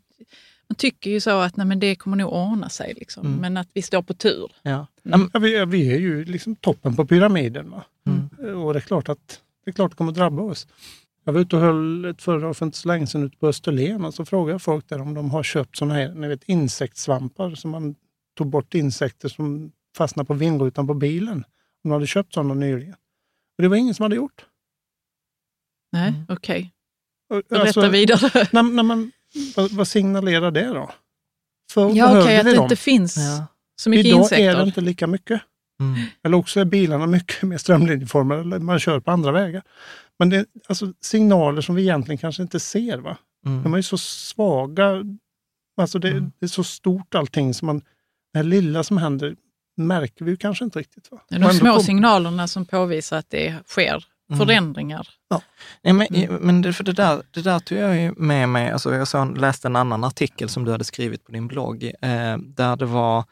[0.69, 3.25] man tycker ju så att nej, men det kommer nog ordna sig, liksom.
[3.27, 3.39] Mm.
[3.39, 4.51] men att vi står på tur.
[4.61, 4.87] ja.
[5.05, 5.29] Mm.
[5.33, 7.69] Ja, vi, vi är ju liksom toppen på pyramiden.
[7.71, 7.83] Va?
[8.07, 8.61] Mm.
[8.63, 10.67] Och det är klart att det är klart det kommer drabba oss.
[11.27, 14.05] Jag var ute och höll ett föredrag för inte så länge sedan ute på Österlen
[14.05, 17.55] och så frågade jag folk där om de har köpt sådana här ni vet, insektssvampar
[17.55, 17.95] som man
[18.37, 21.43] tog bort insekter som fastnar på vindrutan på bilen.
[21.83, 22.93] De hade köpt sådana nyligen.
[23.57, 24.45] Och det var ingen som hade gjort.
[25.91, 26.25] Nej, Mm.
[26.29, 26.73] okej.
[27.29, 28.47] Och, Berätta alltså, vidare.
[28.51, 29.11] när, när man,
[29.55, 30.91] vad, vad signalerar det då?
[31.71, 32.63] För Ja, okej, att vi det dem?
[32.65, 33.47] inte finns Ja.
[33.81, 34.49] så mycket Idag insekter.
[34.51, 35.41] är det inte lika mycket.
[35.79, 35.99] Mm.
[36.23, 39.63] Eller också är bilarna mycket mer strömlinjeformade, eller man kör på andra vägar.
[40.19, 42.97] Men det är alltså signaler som vi egentligen kanske inte ser.
[42.97, 43.17] Va?
[43.45, 43.63] Mm.
[43.63, 45.03] De är ju så svaga.
[45.81, 46.31] Alltså det, Mm.
[46.39, 47.53] det är så stort allting.
[47.53, 47.77] Så man,
[48.33, 49.35] det här lilla som händer
[49.77, 51.11] märker vi ju kanske inte riktigt.
[51.11, 51.21] Va?
[51.29, 54.39] Det är Och de små kom- signalerna som påvisar att det sker Mm.
[54.47, 55.07] förändringar.
[55.83, 56.35] Nej, men Mm.
[56.35, 58.71] men det, för det, där, det där tog jag ju med mig.
[58.71, 62.37] Alltså jag såg, läste en annan artikel som du hade skrivit på din blogg, eh,
[62.37, 63.23] där det var,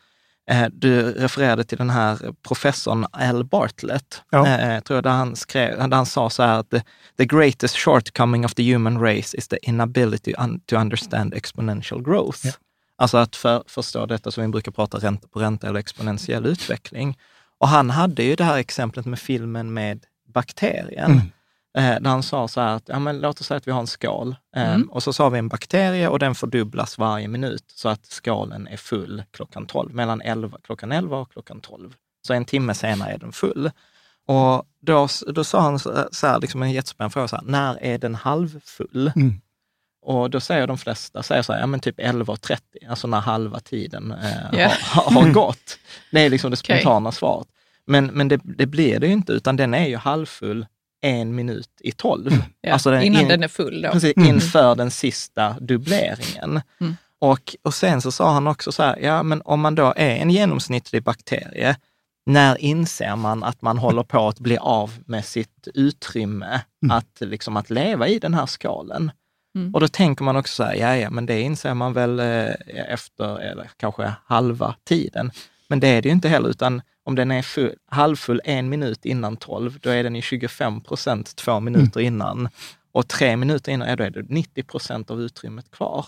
[0.71, 4.47] du refererade till den här professorn Al Bartlett, Ja.
[4.47, 6.69] eh, tror jag, där han, skrev, där han sa så här att
[7.17, 10.33] the, greatest shortcoming of the human race is the inability
[10.65, 12.39] to understand exponential growth.
[12.47, 12.51] Ja.
[12.97, 17.17] Alltså att för, förstå detta som vi brukar prata ränta på ränta eller exponentiell utveckling.
[17.57, 21.11] Och han hade ju det här exemplet med filmen med bakterien.
[21.11, 21.31] Mm.
[21.77, 23.79] Eh, där han sa så här att, ja, men låt oss säga att vi har
[23.79, 24.89] en skål eh, Mm.
[24.91, 28.77] och så sa vi en bakterie och den fördubblas varje minut så att skålen är
[28.77, 31.93] full klockan 12, mellan 11, klockan 11 och klockan 12.
[32.27, 33.71] Så en timme senare är den full.
[34.27, 37.97] Och då, då sa han så här, liksom en jättespännande fråga, så här, när är
[37.97, 39.11] den halvfull?
[39.15, 39.41] Mm.
[40.01, 42.57] Och då säger de flesta, säger så här, ja men typ 11.30,
[42.89, 44.71] alltså när halva tiden eh, Ja.
[44.81, 45.79] har, har gått.
[46.11, 47.47] Det är liksom det spontana svaret.
[47.87, 50.65] Men, men det, det blir det ju inte, utan den är ju halvfull
[51.05, 52.31] en minut i tolv.
[52.61, 53.81] Ja, Alltså innan in- den är full.
[53.81, 53.91] Då.
[53.91, 54.29] Precis, Mm.
[54.29, 56.61] inför den sista dubbleringen.
[56.81, 56.95] Mm.
[57.19, 60.15] Och, och sen så sa han också så här, ja men om man då är
[60.15, 61.75] en genomsnittlig bakterie,
[62.25, 66.97] när inser man att man håller på att bli av med sitt utrymme Mm.
[66.97, 69.11] att, liksom, att leva i den här skalen?
[69.55, 69.73] Mm.
[69.73, 72.49] Och då tänker man också så här, ja, ja, men det inser man väl eh,
[72.87, 75.31] efter eller kanske halva tiden.
[75.69, 79.05] Men det är det ju inte heller, utan om den är full, halvfull en minut
[79.05, 82.49] innan tolv, då är den i 25 procent två minuter innan.
[82.91, 86.05] Och tre minuter innan, ja, då är det 90 procent av utrymmet kvar.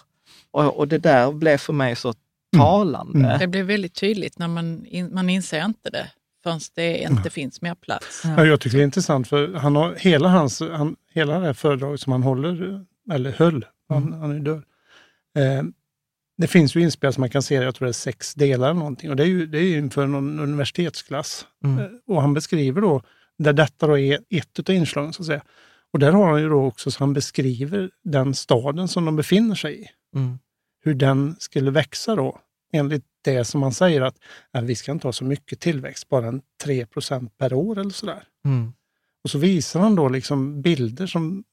[0.52, 2.14] Och, och det där blev för mig så
[2.58, 3.20] talande.
[3.20, 3.40] Mm.
[3.40, 6.12] Det blir väldigt tydligt när man, in, man inser inte det
[6.44, 8.22] förrän det inte finns mer plats.
[8.24, 11.54] Ja, jag tycker det är intressant för han har, hela, hans, han, hela det här
[11.54, 14.64] föredraget som han håller, eller höll, han, han är död.
[15.38, 15.64] Eh,
[16.38, 18.80] det finns ju inspelat som man kan se, jag tror det är sex delar eller
[18.80, 19.10] någonting.
[19.10, 21.46] Och det är ju, det är ju inför någon universitetsklass.
[21.64, 21.80] Mm.
[21.80, 23.02] Eh, och han beskriver då,
[23.38, 25.42] där detta då är ett av inslagen så att säga.
[25.94, 29.56] Och där har han ju då också, så han beskriver den staden som de befinner
[29.56, 29.88] sig i.
[30.16, 30.40] Mm.
[30.84, 32.40] Hur den skulle växa då,
[32.74, 34.16] enligt det som man säger att
[34.52, 38.24] ja, vi ska inte ha så mycket tillväxt, bara en 3% per år eller sådär.
[38.46, 38.74] Mm.
[39.24, 41.44] Och så visar han då liksom bilder som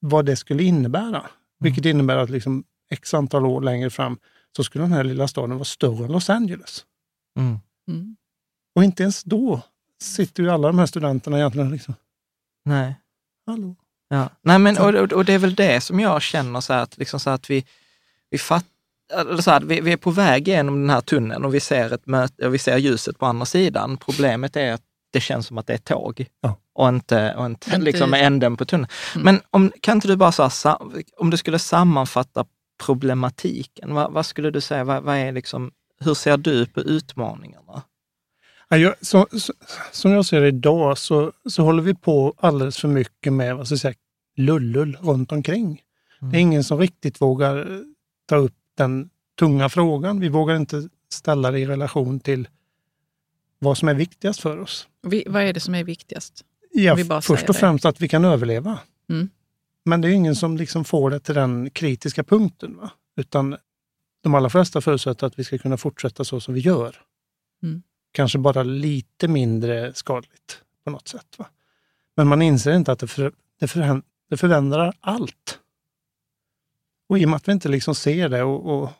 [0.00, 1.30] vad det skulle innebära.
[1.60, 4.18] Vilket innebär att liksom x antal år längre fram
[4.56, 6.84] så skulle den här lilla staden vara större än Los Angeles.
[7.38, 7.58] Mm.
[7.88, 8.16] Mm.
[8.74, 9.60] Och inte ens då
[10.02, 11.94] sitter ju alla de här studenterna egentligen liksom,
[12.64, 12.94] Nej.
[13.46, 13.74] hallå?
[14.08, 14.28] Ja.
[14.42, 16.98] Nej, men, och, och- och det är väl det som jag känner så här, att,
[16.98, 17.64] liksom så här att vi,
[18.30, 18.64] vi, fatt,
[19.12, 21.92] eller så här, vi, vi är på väg genom den här tunneln och vi ser,
[21.94, 23.96] ett möte, och vi ser ljuset på andra sidan.
[23.96, 26.56] Problemet är att det känns som att det är tåg Ja.
[26.74, 28.90] och inte, och inte, Inte- liksom änden på tunneln.
[29.14, 29.24] Mm.
[29.24, 30.78] Men om, kan inte du bara så här,
[31.16, 32.44] om du skulle sammanfatta
[32.86, 37.82] problematiken, vad, vad skulle du säga, vad, vad är liksom, hur ser du på utmaningarna?
[38.68, 39.52] Ja, jag, så, så,
[39.92, 43.66] som jag ser det idag så, så håller vi på alldeles för mycket med vad
[43.66, 43.94] ska jag säga,
[44.36, 45.82] lullull runt omkring.
[46.20, 47.80] Det är ingen som riktigt vågar eh,
[48.26, 50.20] ta upp den tunga frågan.
[50.20, 52.48] Vi vågar inte ställa det i relation till
[53.58, 54.88] vad som är viktigast för oss.
[55.02, 56.44] Vi, vad är det som är viktigast?
[56.72, 57.60] Ja, Om vi bara först och det.
[57.60, 58.78] främst att vi kan överleva.
[59.08, 59.28] Mm.
[59.84, 62.76] Men det är ingen som liksom får det till den kritiska punkten.
[62.76, 62.90] Va?
[63.16, 63.56] Utan
[64.22, 66.96] de allra flesta förutsätter att vi ska kunna fortsätta så som vi gör.
[67.62, 67.82] Mm.
[68.12, 71.38] Kanske bara lite mindre skadligt på något sätt.
[71.38, 71.46] Va?
[72.16, 75.58] Men man inser inte att det, för, det, förhän- det förändrar allt.
[77.08, 78.90] Och i och med att vi inte liksom ser det och, och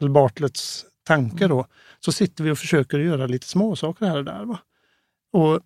[0.00, 1.66] eller Bartletts tanke då,
[2.00, 4.44] så sitter vi och försöker göra lite småsaker här och där.
[4.44, 4.58] Va?
[5.32, 5.60] Och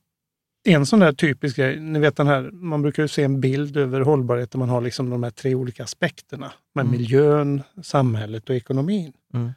[0.65, 3.77] en sån där typisk grej, ni vet den här, man brukar ju se en bild
[3.77, 6.99] över hållbarhet där man har liksom de här tre olika aspekterna med Mm.
[6.99, 9.13] miljön, samhället och ekonomin.
[9.35, 9.53] Mm.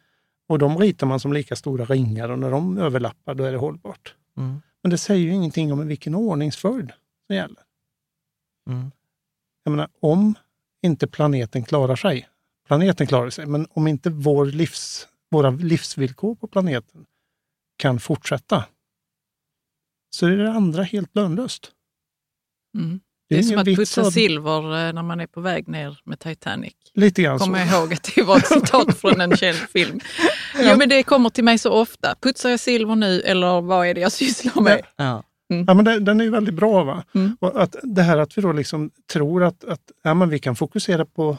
[0.48, 3.58] Och de ritar man som lika stora ringar och när de överlappar då är det
[3.58, 4.15] hållbart.
[4.38, 4.62] Mm.
[4.84, 6.91] Men det säger ju ingenting om vilken ordningsföljd
[7.28, 7.63] som gäller.
[8.70, 8.91] Mm.
[9.63, 10.36] Jag menar, om
[10.82, 12.28] inte planeten klarar sig,
[12.67, 17.06] planeten klarar sig, men om inte vår livs, våra livsvillkor på planeten
[17.78, 18.65] kan fortsätta,
[20.17, 21.71] så är det andra helt lönlöst.
[22.77, 22.99] Mm.
[23.30, 25.67] Det Det är är som att putsa att- silver eh, när man är på väg
[25.67, 26.73] ner med Titanic.
[26.93, 27.45] Lite grann så.
[27.45, 29.99] Kommer jag ihåg att det var ett citat från en känd film.
[30.60, 32.15] Jo, men det kommer till mig så ofta.
[32.21, 34.86] Putsar jag silver nu eller vad är det jag sysslar med?
[34.95, 35.23] Ja.
[35.67, 36.84] Ja, men det, den är ju väldigt bra.
[36.84, 37.03] Va?
[37.15, 37.38] Mm.
[37.39, 40.56] Och att det här att vi då liksom tror att, att ja, men vi kan
[40.56, 41.38] fokusera på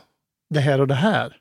[0.55, 1.37] det här och det här.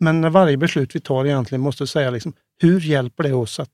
[0.00, 3.70] Men när varje beslut vi tar egentligen måste säga liksom, hur hjälper det oss att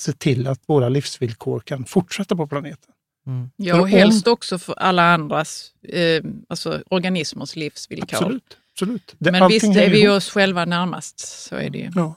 [0.00, 2.92] se till att våra livsvillkor kan fortsätta på planeten?
[3.26, 3.50] Mm.
[3.56, 8.16] Ja, och om- helst också för alla andras, eh, alltså organismers livsvillkor.
[8.16, 8.56] Absolut.
[8.72, 9.14] absolut.
[9.18, 10.16] Det, Men visst är vi ihop.
[10.16, 11.90] oss själva närmast, så är det ju.
[11.94, 12.14] Ja.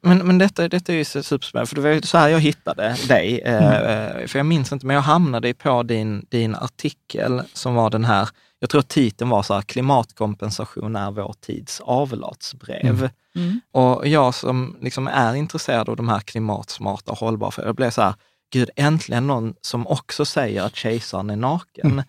[0.00, 2.40] Men, men detta, detta är ju så superspännande, för det var ju så här jag
[2.40, 3.40] hittade dig.
[3.44, 3.62] Mm.
[3.62, 8.04] Eh, för jag minns inte, men jag hamnade på din, din artikel som var den
[8.04, 8.28] här,
[8.58, 13.08] jag tror titeln var så här, klimatkompensation är vår tids avlatsbrev.
[13.36, 13.60] Mm.
[13.72, 17.90] Och jag som liksom är intresserad av de här klimatsmarta och hållbara, för jag blev
[17.90, 18.14] så här,
[18.52, 21.90] gud äntligen någon som också säger att kejsaren är naken.
[21.90, 22.04] Mm.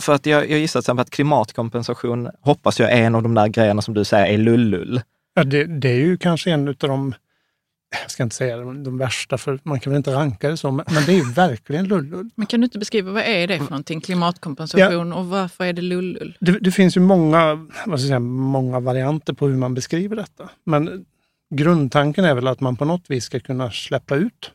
[0.00, 3.34] För att jag, jag gissar till exempel att klimatkompensation, hoppas jag är en av de
[3.34, 5.02] där grejerna som du säger är lullull.
[5.34, 7.14] Ja, det, det är ju kanske en av de,
[8.02, 10.70] jag ska inte säga de, de värsta, för man kan väl inte ranka det så,
[10.70, 12.30] men, men det är ju verkligen lullull.
[12.34, 14.00] Men kan du inte beskriva vad är det för någonting?
[14.00, 16.36] Klimatkompensation och varför är det lullull?
[16.40, 17.54] Det, det finns ju många,
[17.86, 20.50] vad ska säga, många varianter på hur man beskriver detta.
[20.64, 21.04] Men
[21.54, 24.52] grundtanken är väl att man på något vis ska kunna släppa ut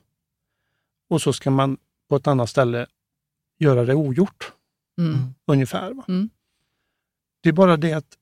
[1.10, 1.78] och så ska man
[2.10, 2.86] på ett annat ställe
[3.60, 4.52] göra det ogjort,
[4.97, 5.18] Mm.
[5.47, 5.93] ungefär.
[5.93, 6.04] Va?
[6.08, 6.30] Mm.
[7.43, 8.18] Det är bara det att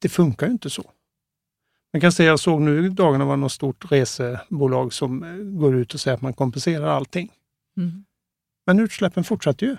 [0.00, 0.90] det funkar ju inte så.
[1.94, 5.76] Man kan säga, jag såg nu i dagarna var något stort resebolag som eh, går
[5.76, 7.32] ut och säger att man kompenserar allting.
[7.76, 8.04] Mm.
[8.66, 9.76] Men utsläppen fortsätter ju.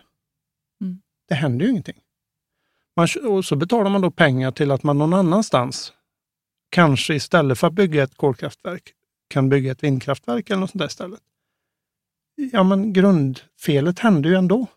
[0.82, 1.02] Mm.
[1.28, 2.00] Det händer ju ingenting.
[2.96, 5.94] Man, och så betalar man då pengar till att man någon annanstans,
[6.70, 8.94] kanske istället för att bygga ett kolkraftverk,
[9.28, 11.20] kan bygga ett vindkraftverk eller något sånt där istället.
[12.52, 14.68] Ja, men grundfelet händer ju ändå.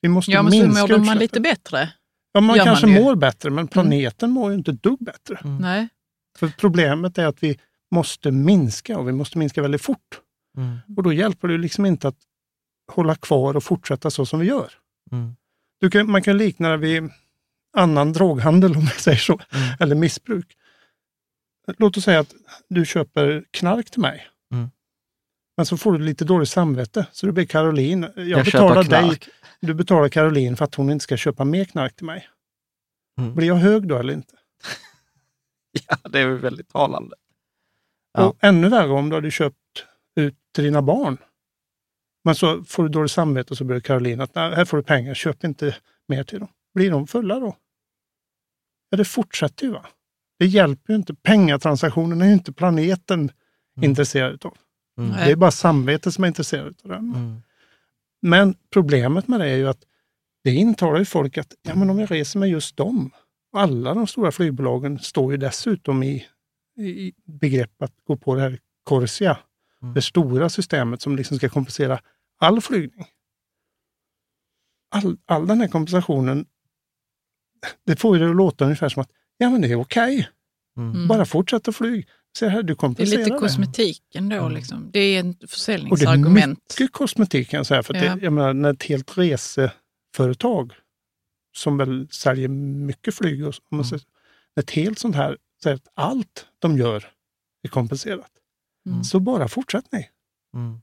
[0.00, 1.18] Vi måste Ja, men så minska mår man utsläppen.
[1.18, 1.92] lite bättre.
[2.32, 3.02] Ja, man gör man kanske ju.
[3.04, 5.40] mår bättre, men planeten mår ju inte ett dugg bättre.
[5.44, 5.58] Mm.
[5.58, 5.88] Nej.
[6.38, 7.58] För problemet är att vi
[7.90, 10.20] måste minska och vi måste minska väldigt fort.
[10.56, 10.78] Mm.
[10.96, 12.18] Och då hjälper det liksom inte att
[12.92, 14.72] hålla kvar och fortsätta så som vi gör.
[15.12, 15.36] Mm.
[15.92, 17.10] Kan, man kan likna det vid
[17.76, 19.68] annan droghandel om jag säger så, Mm.
[19.80, 20.56] eller missbruk.
[21.78, 22.34] Låt oss säga att
[22.68, 24.26] du köper knark till mig.
[24.52, 24.70] Mm.
[25.56, 29.18] Men så får du lite dåligt samvete, så du ber Caroline, jag, Jag betalar dig,
[29.60, 32.28] du betalar Caroline för att hon inte ska köpa mer knark till mig.
[33.20, 33.34] Mm.
[33.34, 34.34] Blir jag hög då eller inte?
[35.88, 37.16] Ja, det är väldigt talande.
[38.12, 38.26] Ja.
[38.28, 39.56] Och ännu värre om du hade köpt
[40.16, 41.16] ut till dina barn.
[42.24, 44.82] Men så får du dåligt samvete och så börjar Caroline att "Nej, här får du
[44.82, 45.76] pengar, köp inte
[46.08, 46.48] mer till dem.
[46.74, 47.56] Blir de fulla då?
[48.90, 49.72] Ja, det fortsätter ju.
[49.72, 49.86] va.
[50.38, 51.14] Det hjälper ju inte.
[51.14, 53.30] Pengatransaktionen är ju inte planeten
[53.82, 54.56] intresserad av.
[54.98, 55.10] Mm.
[55.12, 56.98] Det är bara samvetet som är intresserad av den.
[57.14, 57.42] Mm.
[58.22, 59.82] Men problemet med det är ju att
[60.44, 63.10] det intalar ju folk att ja, men om jag reser med just dem,
[63.56, 66.26] alla de stora flygbolagen står ju dessutom i,
[66.78, 69.38] i begrepp att gå på det här Corsia,
[69.82, 69.94] Mm.
[69.94, 72.00] det stora systemet som liksom ska kompensera
[72.38, 73.06] all flygning.
[74.90, 76.46] All, all den här kompensationen,
[77.86, 80.28] det får ju det att låta ungefär som att ja men det är okej,
[80.76, 81.08] Mm.
[81.08, 82.08] bara fortsätta flyg.
[82.38, 83.38] Se här, du Det är lite det.
[83.38, 84.36] kosmetiken då.
[84.36, 84.52] Mm.
[84.52, 84.90] Liksom.
[84.92, 86.58] Det är ett Och det är försäljningsargument.
[86.80, 87.82] mycket kosmetik kan jag säga.
[87.82, 88.14] För att Ja.
[88.16, 90.72] det, jag menar, när ett helt reseföretag
[91.56, 94.00] som väl säljer mycket flyg, och, om man Mm.
[94.60, 97.04] ett helt sånt här säger att allt de gör
[97.62, 98.30] är kompenserat.
[98.88, 99.04] Mm.
[99.04, 100.08] Så bara fortsätt ni.
[100.54, 100.80] Mm.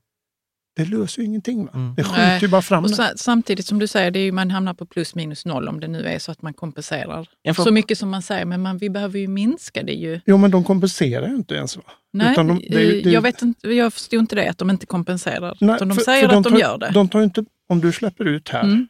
[0.75, 1.65] Det löser ju ingenting.
[1.65, 1.71] Va?
[1.73, 1.95] Mm.
[1.95, 4.73] Det skjuter ju bara fram Och samtidigt som du säger, det är ju, man hamnar
[4.73, 7.71] på plus minus noll om det nu är så att man kompenserar Ja, för- så
[7.71, 8.45] mycket som man säger.
[8.45, 10.21] Men man, vi behöver ju minska det ju.
[10.25, 11.77] Jo, men de kompenserar ju inte ens.
[11.77, 11.83] Va?
[12.13, 14.69] Nej, Utan de- det eh, det jag, vet inte, jag förstod inte det, att de
[14.69, 15.57] inte kompenserar.
[15.61, 16.91] Nej, utan de för- säger för att de tar, gör det.
[16.93, 18.87] De tar inte, om du släpper ut här, Mm.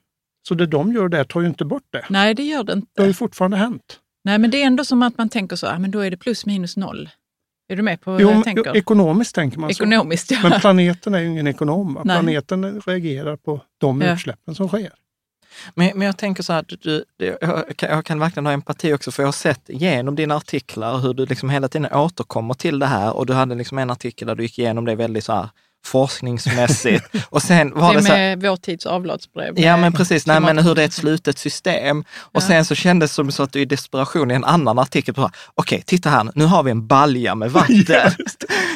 [0.48, 2.06] Så det de gör där tar ju inte bort det.
[2.10, 2.88] Nej, det gör det inte.
[2.96, 4.00] Det har ju fortfarande hänt.
[4.24, 6.18] Nej, men det är ändå som att man tänker så, ah, men då är det
[6.18, 7.10] plus minus noll.
[7.70, 8.64] Är du med på vad Jo, jag tänker?
[8.66, 9.84] jo, ekonomiskt tänker man så.
[9.84, 10.40] Ekonomiskt, ja.
[10.44, 11.94] Men planeten är ju ingen ekonom.
[12.06, 12.16] Nej.
[12.20, 14.14] Planeten reagerar på de Ja.
[14.14, 14.90] utsläppen som sker.
[15.76, 18.94] Men, men jag tänker så här, du, du, jag, kan, jag kan verkligen ha empati
[18.94, 22.80] också, för jag har sett genom dina artiklar hur du liksom hela tiden återkommer till
[22.80, 25.34] det här och du hade liksom en artikel där du gick igenom det väldigt så
[25.34, 25.50] här
[25.86, 27.06] forskningsmässigt.
[27.30, 29.60] och sen var det det är så här, med vår tids avlatsbrev.
[29.60, 32.00] Ja med men precis, nej, men hur det är ett slutet system.
[32.18, 32.48] Och Ja.
[32.48, 35.30] sen så kändes det som så att du i desperation i en annan artikel, på,
[35.56, 38.12] okej titta här, nu har vi en balja med vatten.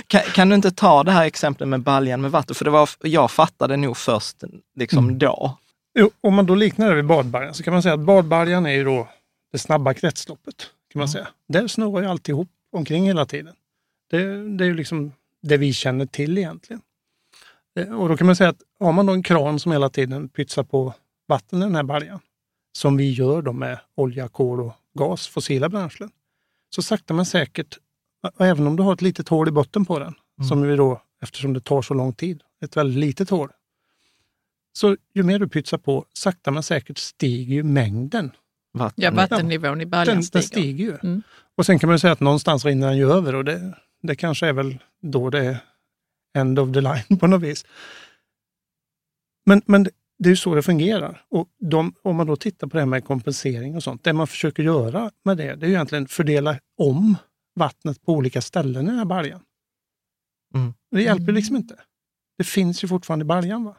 [0.08, 2.55] kan, kan du inte ta det här exemplet med baljan med vatten?
[2.55, 4.38] För det var, jag fattade nog först
[4.76, 5.18] liksom Mm.
[5.18, 5.58] då.
[5.99, 8.72] Jo, om man då liknar det vid badbaljan så kan man säga att badbaljan är
[8.72, 9.08] ju då
[9.51, 10.55] det snabba kretsloppet.
[10.93, 11.28] kan man säga.
[11.49, 13.53] Där snurrar ju alltihop omkring hela tiden.
[14.12, 14.18] Det,
[14.58, 15.12] det är ju liksom
[15.43, 16.82] det vi känner till egentligen.
[17.78, 20.30] Eh, Och då kan man säga att har man då en kran som hela tiden
[20.30, 20.93] pytsar på
[21.28, 22.19] vatten i den här baljan,
[22.78, 26.09] som vi gör då med olja, kol och gas, fossila bränslen,
[26.75, 27.78] så sakta men säkert,
[28.39, 30.13] även om du har ett litet hål i botten på den,
[30.49, 33.49] som vi då, eftersom det tar så lång tid, ett väldigt litet hål,
[34.73, 38.32] så ju mer du pytsar på, sakta men säkert stiger ju mängden.
[38.73, 39.03] Vatten.
[39.03, 40.47] Ja, vattennivån i baljan Den, den stiger.
[40.47, 40.97] stiger ju.
[41.03, 41.21] Mm.
[41.57, 44.47] Och sen kan man säga att någonstans rinner den ju över och det, det kanske
[44.47, 45.57] är väl då det är
[46.38, 47.65] end of the line på något vis.
[49.45, 51.25] Men, men det, är ju så det fungerar.
[51.29, 54.27] Och de, om man då tittar på det här med kompensering och sånt, det man
[54.27, 57.15] försöker göra med det, det är ju egentligen fördela om
[57.55, 59.41] vattnet på olika ställen i den här baljan.
[60.55, 60.73] Mm.
[60.91, 61.79] Det hjälper liksom inte.
[62.38, 63.63] Det finns ju fortfarande i baljan.
[63.63, 63.75] Va?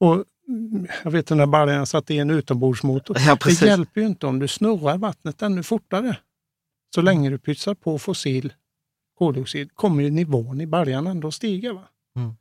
[0.00, 3.16] Och mm, jag vet den där baljan jag satte i en utombordsmotor.
[3.20, 6.16] Ja, Det hjälper ju inte om du snurrar vattnet ännu fortare.
[6.94, 8.52] Så länge du pytsar på fossil
[9.18, 11.72] koldioxid kommer ju nivån i baljan ändå att stiga.
[11.72, 11.84] Va?
[12.16, 12.34] Mm.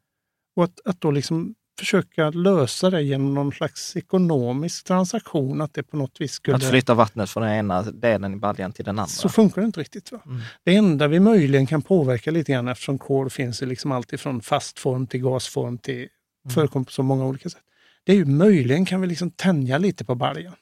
[0.56, 5.84] Och att, att då liksom försöka lösa det genom någon slags ekonomisk transaktion, att det
[5.84, 6.58] på något vis skulle...
[6.58, 9.08] Att flytta vattnet från den ena delen i baljan till den andra.
[9.08, 10.12] Så funkar det inte riktigt.
[10.12, 10.20] Va?
[10.26, 10.42] Mm.
[10.64, 14.42] Det enda vi möjligen kan påverka lite grann eftersom kol finns i liksom allt ifrån
[14.42, 16.08] fast form till gasform till
[16.46, 16.54] Mm.
[16.54, 17.64] förekommer på så många olika sätt.
[18.04, 20.56] Det är ju möjligen kan vi liksom tänja lite på baljan.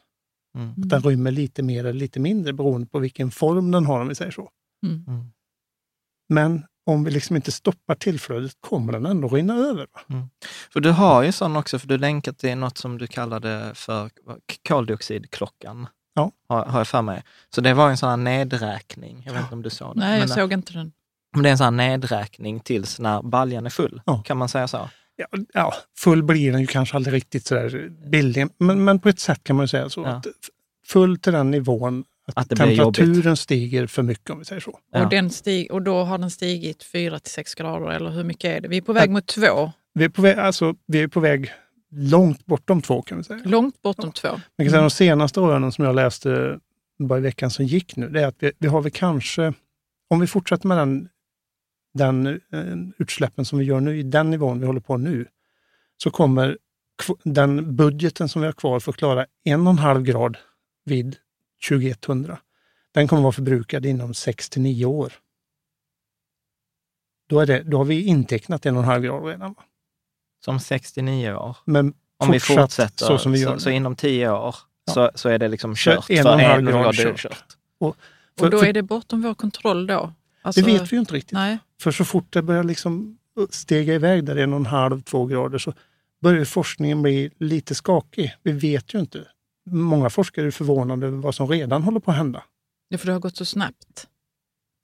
[0.55, 0.69] Mm.
[0.69, 4.07] Att den rymmer lite mer eller lite mindre beroende på vilken form den har om
[4.07, 4.49] vi säger så.
[4.83, 5.03] Mm.
[6.29, 6.51] Mm.
[6.51, 9.87] Men om vi liksom inte stoppar tillflödet kommer den ändå rinna över.
[9.93, 10.27] Va?
[10.73, 14.09] För du har ju sån också, för du länkar till något som du kallade för
[14.67, 15.87] koldioxidklockan.
[16.13, 16.31] Ja.
[16.47, 17.23] Har, har jag för mig.
[17.55, 19.23] Så det var en sån här nedräkning.
[19.25, 19.99] Jag vet inte om du såg det.
[19.99, 20.91] Nej, jag men, såg inte den.
[21.33, 24.01] men det är en sån här nedräkning tills när baljan är full.
[24.05, 24.21] Ja.
[24.25, 24.89] Kan man säga så?
[25.15, 29.19] Ja, ja, full blir den ju kanske aldrig riktigt sådär billig, men, men på ett
[29.19, 30.01] sätt kan man ju säga så.
[30.01, 30.09] Ja.
[30.09, 30.25] Att
[30.87, 32.03] full till den nivån
[32.35, 32.95] Att det blir jobbigt.
[32.95, 34.79] temperaturen stiger för mycket om vi säger så.
[34.91, 35.03] Ja.
[35.03, 38.57] Och, den stig, och då har den stigit 4 till 6 grader, eller hur mycket
[38.57, 38.67] är det?
[38.67, 41.51] Vi är på väg mot två, Vi är på väg, alltså, vi är på väg
[41.91, 43.41] långt bortom två kan vi säga.
[43.45, 44.27] långt bortom två.
[44.29, 46.59] Man kan säga de senaste åren som jag läste
[46.99, 49.53] bara i veckan som gick nu, det är att vi, vi har väl kanske,
[50.09, 51.09] om vi fortsätter med den,
[51.93, 55.25] den eh, utsläppen som vi gör nu, i den nivån vi håller på nu,
[55.97, 56.57] så kommer
[57.23, 60.37] den budgeten som vi har kvar för att klara en och en halv grad
[60.85, 61.15] vid
[61.69, 62.39] 2100,
[62.91, 65.13] den kommer vara förbrukad inom 6 till 9 år.
[67.29, 69.53] Då, är det, då har vi intecknat en och en halv grad redan.
[69.53, 69.63] va?
[70.45, 71.57] Som 69 år.
[71.65, 74.55] Men Om vi fortsätter så som vi gör så, så inom 10 år
[74.85, 74.93] Ja.
[74.93, 76.09] så, så är det liksom Så kört.
[76.09, 77.17] en för och en halv en grad grad kört.
[77.19, 77.43] kört.
[77.79, 77.95] Och
[78.39, 80.13] För- då för- är det bortom vår kontroll då?
[80.41, 81.33] Alltså, Det vet vi ju inte riktigt.
[81.33, 81.57] Nej.
[81.81, 83.17] För så fort det börjar liksom
[83.49, 85.73] stega iväg där en och en halv, två grader så
[86.21, 88.35] börjar forskningen bli lite skakig.
[88.43, 89.27] Vi vet ju inte.
[89.71, 92.43] Många forskare är förvånade över vad som redan håller på att hända.
[92.89, 94.07] Det är för det har gått så snabbt.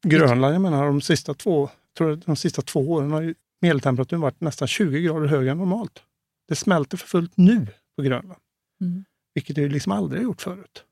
[0.08, 4.42] Grönland, jag menar, de sista två, tror jag, de sista två åren har medeltemperaturen varit
[4.42, 6.04] nästan 20 grader högre än normalt.
[6.48, 7.68] Det smälter för fullt nu
[7.98, 8.40] på Grönland,
[8.82, 9.06] Mm.
[9.34, 10.84] vilket det ju liksom aldrig gjort förut.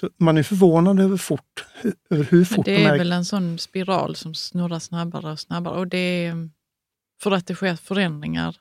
[0.00, 1.64] Så man är förvånad över, fort,
[2.10, 5.32] över hur Men fort det de är här väl en sån spiral som snurrar snabbare
[5.32, 5.78] och snabbare.
[5.78, 6.48] Och det är
[7.22, 8.56] för att det sker förändringar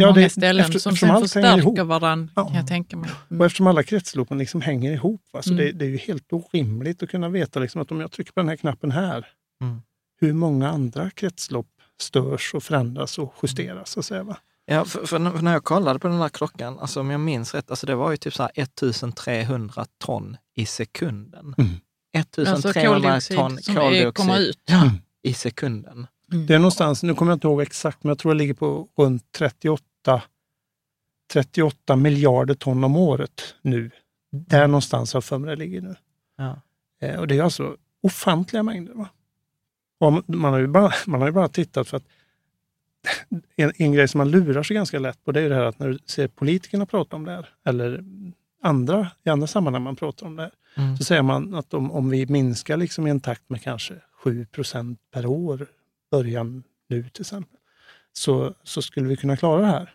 [0.00, 2.44] Ja, många det- ställen efter- som eftersom sen förstärker varandra, Ja.
[2.46, 3.10] kan jag tänka mig.
[3.30, 3.40] Mm.
[3.40, 5.64] Och eftersom alla kretsloppen liksom hänger ihop, va, så Mm.
[5.66, 8.40] det, det är ju helt orimligt att kunna veta liksom att om jag trycker på
[8.40, 9.26] den här knappen här,
[9.62, 9.82] Mm.
[10.20, 11.66] hur många andra kretslopp
[12.00, 13.90] störs och förändras och justeras.
[13.90, 14.36] Så att säga, va?
[14.66, 17.70] Ja, för, för när jag kollade på den där klockan, alltså om jag minns rätt,
[17.70, 21.54] alltså det var ju typ så här 1300 ton i sekunden.
[21.58, 21.70] Mm.
[22.12, 24.60] 1300 Alltså koldioxid ton som koldioxid kommer ut.
[24.66, 24.94] Ja, Mm.
[25.22, 26.06] i sekunden.
[26.26, 28.88] Det är någonstans, nu kommer jag inte ihåg exakt, men jag tror det ligger på
[28.98, 30.22] runt 38,
[31.32, 33.90] 38 miljarder ton om året nu.
[34.32, 35.94] Där någonstans har för mig det ligger nu.
[36.36, 36.60] Ja.
[37.00, 38.94] Eh, och det är alltså ofantliga mängder.
[38.94, 39.08] Va?
[40.00, 42.04] Och man- har ju bara, man har ju bara tittat för att
[43.56, 45.78] en, en grej som man lurar sig ganska lätt på det är det här att
[45.78, 48.04] när du ser politikerna prata om det här, eller
[48.62, 50.96] andra, i andra sammanhang man pratar om det här, Mm.
[50.96, 54.96] så säger man att om, om vi minskar liksom i en takt med kanske 7%
[55.12, 55.66] per år,
[56.10, 57.58] början nu till exempel,
[58.12, 59.94] så, så skulle vi kunna klara det här.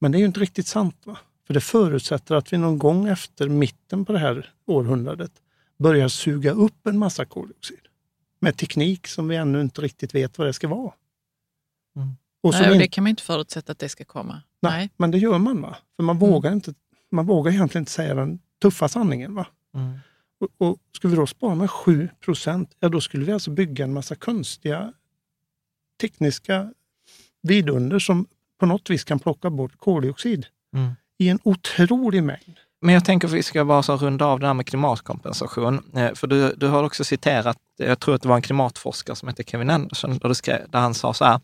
[0.00, 0.96] Men det är ju inte riktigt sant.
[1.04, 1.18] va?
[1.46, 5.32] För det förutsätter att vi någon gång efter mitten på det här århundradet
[5.78, 7.78] börjar suga upp en massa koldioxid.
[8.40, 10.92] Med teknik som vi ännu inte riktigt vet vad det ska vara.
[11.96, 12.08] Mm.
[12.42, 14.42] Och Nej, och det kan man inte förutsätta att det ska komma.
[14.60, 14.90] Nej, Nej.
[14.96, 15.62] men det gör man.
[15.62, 15.76] va?
[15.96, 16.30] För man Mm.
[16.30, 16.74] vågar, inte,
[17.10, 19.34] man vågar egentligen inte säga den tuffa sanningen.
[19.34, 19.46] va?
[19.74, 19.98] Mm.
[20.40, 23.84] Och, och Skulle vi då spara med 7 procent, ja då skulle vi alltså bygga
[23.84, 24.92] en massa konstiga
[26.02, 26.72] tekniska
[27.42, 28.26] vidunder som
[28.60, 30.92] på något vis kan plocka bort koldioxid Mm.
[31.18, 32.56] i en otrolig mängd.
[32.80, 35.82] Men jag tänker att vi ska bara så runda av det här med klimatkompensation.
[35.96, 39.28] Eh, För du, du har också citerat, jag tror att det var en klimatforskare som
[39.28, 41.40] heter Kevin Anderson, där, skrev, där han sa så här.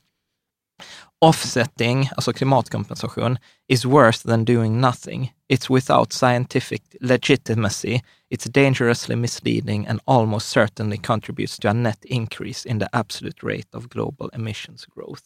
[1.21, 3.39] Offsetting, alltså klimatkompensation,
[3.69, 5.33] is worse than doing nothing.
[5.53, 8.01] It's without scientific legitimacy.
[8.31, 13.77] It's dangerously misleading and almost certainly contributes to a net increase in the absolute rate
[13.77, 15.23] of global emissions growth.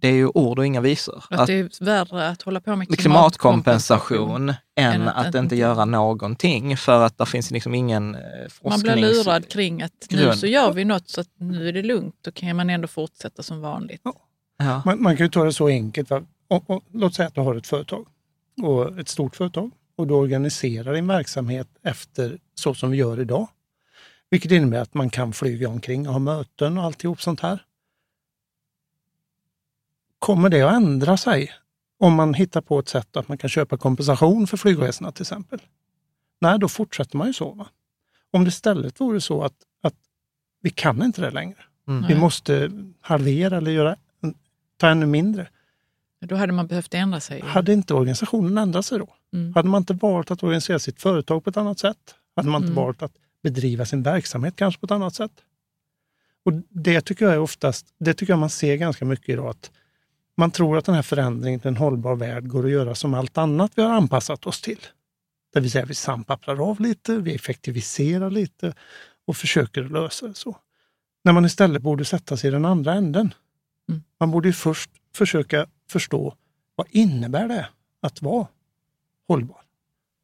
[0.00, 1.24] Det är ju ord och inga visor.
[1.30, 5.84] Att det är värre att hålla på med klimatkompensation än än att, att inte göra
[5.84, 8.84] någonting för att det finns liksom ingen eh, forsknings...
[8.84, 10.38] Man blir lurad kring att nu grund.
[10.38, 12.14] så gör vi något så att nu är det lugnt.
[12.20, 14.00] Då kan man ändå fortsätta som vanligt.
[14.04, 14.12] Ja.
[14.58, 16.10] Man, man kan ju ta det så enkelt.
[16.10, 16.22] Va?
[16.48, 18.06] Och, och, låt säga att du har ett företag,
[18.62, 23.48] och ett stort företag, och du organiserar din verksamhet efter så som vi gör idag.
[24.30, 27.62] Vilket innebär att man kan flyga omkring och ha möten och alltihop sånt här.
[30.18, 31.52] Kommer det att ändra sig
[31.98, 35.60] om man hittar på ett sätt att man kan köpa kompensation för flygresorna till exempel?
[36.40, 37.50] Nej, då fortsätter man ju så.
[37.50, 37.68] Va?
[38.30, 39.94] Om det istället vore så att, att
[40.60, 41.58] vi kan inte det längre.
[41.88, 42.06] Mm.
[42.06, 43.96] Vi måste halvera eller göra,
[44.76, 45.48] ta ännu mindre.
[46.20, 47.40] Då hade man behövt ändra sig.
[47.40, 49.08] Hade inte organisationen ändrat sig då?
[49.32, 49.54] Mm.
[49.54, 52.14] Hade man inte valt att organisera sitt företag på ett annat sätt?
[52.36, 52.84] Hade man inte Mm.
[52.84, 53.12] valt att
[53.42, 55.32] bedriva sin verksamhet kanske på ett annat sätt?
[56.44, 59.48] Och Det tycker jag är oftast, det tycker jag man ser ganska mycket idag.
[59.48, 59.70] Att
[60.36, 63.38] man tror att den här förändringen till en hållbar värld går att göra som allt
[63.38, 64.80] annat vi har anpassat oss till.
[65.52, 68.74] Det vill säga vi sampapprar av lite, vi effektiviserar lite
[69.26, 70.56] och försöker lösa det så.
[71.24, 73.34] När man istället borde sätta sig i den andra änden.
[73.88, 74.02] Mm.
[74.20, 76.34] Man borde först försöka förstå
[76.74, 77.68] vad innebär det
[78.00, 78.46] att vara
[79.28, 79.60] hållbar?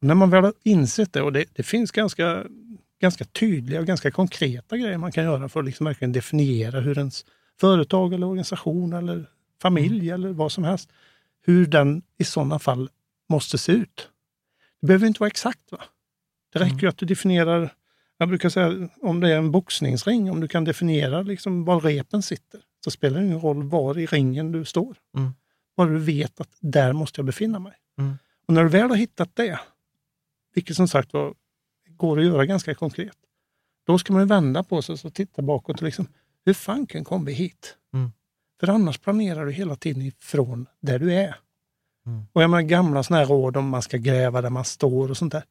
[0.00, 2.44] Och när man väl har insett det, och det, det finns ganska,
[3.00, 6.98] ganska tydliga och ganska konkreta grejer man kan göra för att liksom verkligen definiera hur
[6.98, 7.24] ens
[7.60, 9.26] företag eller organisation eller
[9.62, 10.90] familj eller vad som helst,
[11.42, 12.90] hur den i sådana fall
[13.28, 14.08] måste se ut.
[14.80, 15.72] Det behöver inte vara exakt.
[15.72, 15.78] va?
[16.52, 17.74] Det räcker ju att du definierar
[18.18, 22.22] Jag brukar säga om det är en boxningsring, om du kan definiera liksom var repen
[22.22, 24.96] sitter, så spelar det ingen roll var i ringen du står.
[25.16, 25.30] Mm.
[25.76, 27.72] Bara du vet att där måste jag befinna mig.
[27.98, 28.18] Mm.
[28.46, 29.60] Och när du väl har hittat det,
[30.54, 31.34] vilket som sagt var
[31.88, 33.16] går att göra ganska konkret,
[33.86, 35.76] då ska man vända på sig och titta bakåt.
[35.76, 36.06] Och liksom,
[36.44, 37.76] hur fanken kom vi hit?
[37.94, 38.12] Mm.
[38.60, 41.36] För annars planerar du hela tiden ifrån där du är.
[42.06, 42.26] Mm.
[42.32, 45.16] Och jag menar gamla såna här råd om man ska gräva där man står och
[45.16, 45.44] sånt där.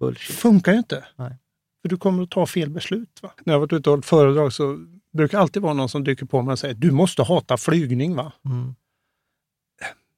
[0.00, 0.36] Bullshit.
[0.36, 1.04] funkar ju inte.
[1.16, 1.36] Nej.
[1.82, 3.22] För du kommer att ta fel beslut.
[3.22, 3.32] Va?
[3.44, 4.86] När jag varit ute och hållit föredrag så
[5.18, 8.14] brukar det alltid vara någon som dyker på mig och säger du måste hata flygning.
[8.16, 8.32] va?
[8.44, 8.74] Mm.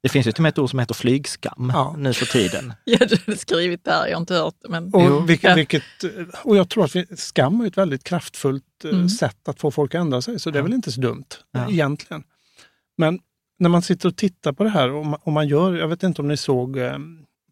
[0.02, 1.94] Det finns ju till och med ett ord som heter flygskam Ja.
[1.98, 2.72] nu för tiden.
[2.84, 4.68] Ja, du hade skrivit där, jag har inte hört det.
[4.68, 4.94] Men...
[4.94, 5.54] Och, vilket, Ja.
[5.54, 5.82] vilket,
[6.44, 9.08] och jag tror att vi, skam är ett väldigt kraftfullt eh, Mm.
[9.08, 10.64] sätt att få folk att ändra sig, så det är Ja.
[10.64, 11.70] väl inte så dumt Ja.
[11.70, 12.22] egentligen.
[12.96, 13.20] Men
[13.58, 16.02] när man sitter och tittar på det här och man, och man gör, jag vet
[16.02, 16.98] inte om ni såg eh,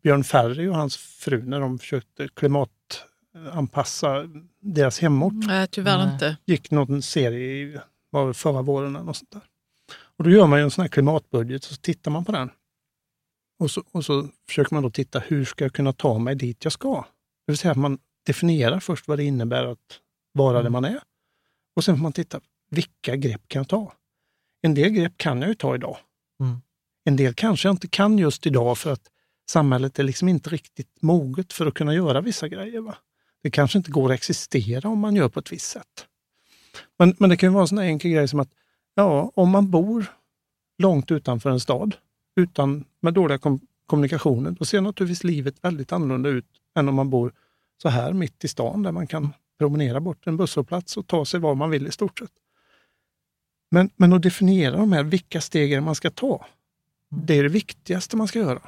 [0.03, 4.25] Björn Ferry och hans fru när de försökte klimatanpassa
[4.75, 5.35] deras hemort.
[5.47, 6.13] Nej, tyvärr Nej.
[6.13, 6.37] inte.
[6.47, 7.79] gick någon serie i,
[8.11, 9.43] var det förra våren eller något sånt där.
[10.01, 12.51] Och då gör man ju en sån här klimatbudget och så tittar man på den.
[13.59, 16.65] Och så, och så försöker man då titta, hur ska jag kunna ta mig dit
[16.65, 17.05] jag ska?
[17.47, 20.01] Det vill säga att man definierar först vad det innebär att
[20.33, 21.01] vara där man är.
[21.77, 22.41] Och sen får man titta,
[22.71, 23.93] vilka grepp kan jag ta?
[24.63, 25.97] En del grepp kan jag ju ta idag.
[26.41, 26.57] Mm.
[27.05, 29.11] En del kanske jag inte kan just idag för att
[29.51, 32.81] samhället är liksom inte riktigt moget för att kunna göra vissa grejer.
[32.81, 32.97] Va?
[33.43, 36.07] Det kanske inte går att existera om man gör på ett visst sätt.
[36.99, 38.51] Men, men det kan ju vara en sån enkel grej som att
[38.95, 40.07] ja, om man bor
[40.79, 41.97] långt utanför en stad,
[42.37, 47.11] utan, med dåliga kom, kommunikationer, då ser naturligtvis livet väldigt annorlunda ut än om man
[47.11, 47.33] bor
[47.83, 51.41] så här mitt i stan där man kan promenera bort en busshållplats och ta sig
[51.41, 52.33] var man vill i stort sett.
[53.71, 56.47] Men, men att definiera de här, vilka steg man ska ta?
[57.09, 58.63] Det är det viktigaste man ska göra.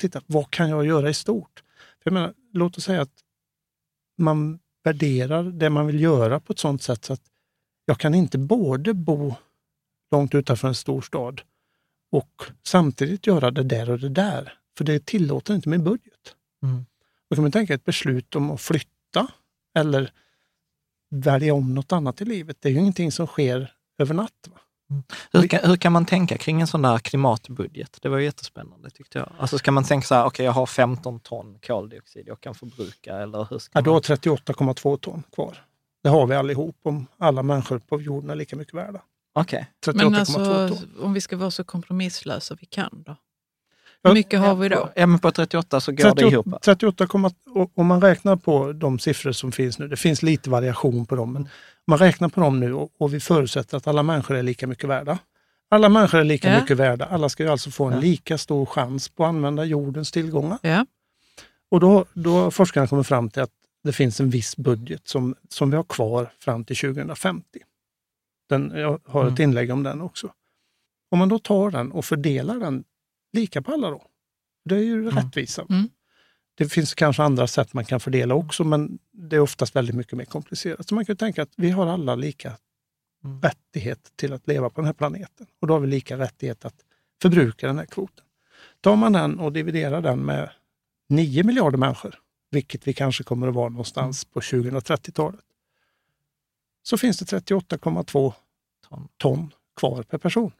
[0.00, 1.62] Titta, vad kan jag göra i stort?
[2.02, 3.22] För jag menar, låt oss säga att
[4.18, 7.22] man värderar det man vill göra på ett sådant sätt så att
[7.84, 9.34] jag kan inte både bo
[10.10, 11.40] långt utanför en stor stad
[12.10, 14.58] och samtidigt göra det där och det där.
[14.78, 16.34] För det tillåter inte min budget.
[16.62, 16.86] Mm.
[17.28, 19.28] Då kan man tänka ett beslut om att flytta
[19.74, 20.12] eller
[21.10, 22.56] välja om något annat i livet.
[22.60, 24.48] Det är ju ingenting som sker över natt.
[24.48, 24.60] Va?
[25.32, 27.98] Hur kan, hur kan man tänka kring en sån där klimatbudget?
[28.02, 29.32] Det var ju jättespännande tyckte jag.
[29.38, 33.16] Alltså ska man tänka så här, okej jag har 15 ton koldioxid jag kan förbruka
[33.16, 33.94] eller hur ska Ja, du man?
[33.94, 35.64] har 38,2 ton kvar.
[36.02, 39.00] Det har vi allihop om alla människor på jorden är lika mycket värda.
[39.34, 39.66] Okej.
[39.86, 40.78] 38,2 Men alltså, ton.
[41.04, 43.16] om vi ska vara så kompromisslösa vi kan då?
[44.02, 44.88] Hur mycket har vi då?
[44.96, 46.46] Ja men på 38 så går det ihop.
[46.62, 47.08] 38,
[47.54, 51.16] och om man räknar på de siffror som finns nu, det finns lite variation på
[51.16, 51.48] dem, men om
[51.86, 54.88] man räknar på dem nu och, och vi förutsätter att alla människor är lika mycket
[54.88, 55.18] värda.
[55.70, 56.60] Alla människor är lika Ja.
[56.60, 57.04] mycket värda.
[57.06, 58.00] Alla ska ju alltså få en Ja.
[58.00, 60.58] lika stor chans på att använda jordens tillgångar.
[60.62, 60.86] Ja.
[61.70, 63.50] Och då, då har forskarna kommit fram till att
[63.84, 67.44] det finns en viss budget som, som vi har kvar fram till 2050.
[68.48, 69.42] Den, jag har ett Mm.
[69.50, 70.32] inlägg om den också.
[71.10, 72.84] Om man då tar den och fördelar den
[73.36, 74.02] lika på alla då,
[74.64, 75.66] det är ju rättvisa.
[75.70, 75.88] Mm.
[76.54, 80.12] Det finns kanske andra sätt man kan fördela också, men det är oftast väldigt mycket
[80.12, 80.88] mer komplicerat.
[80.88, 82.56] Så man kan ju tänka att vi har alla lika
[83.24, 83.40] Mm.
[83.40, 85.46] rättighet till att leva på den här planeten.
[85.60, 86.74] Och då har vi lika rättighet att
[87.22, 88.24] förbruka den här kvoten.
[88.80, 90.50] Tar man den och dividerar den med
[91.08, 92.14] 9 miljarder människor,
[92.50, 95.44] vilket vi kanske kommer att vara någonstans på 2030-talet,
[96.82, 98.32] så finns det 38,2
[98.88, 99.08] Ton.
[99.16, 100.52] ton kvar per person.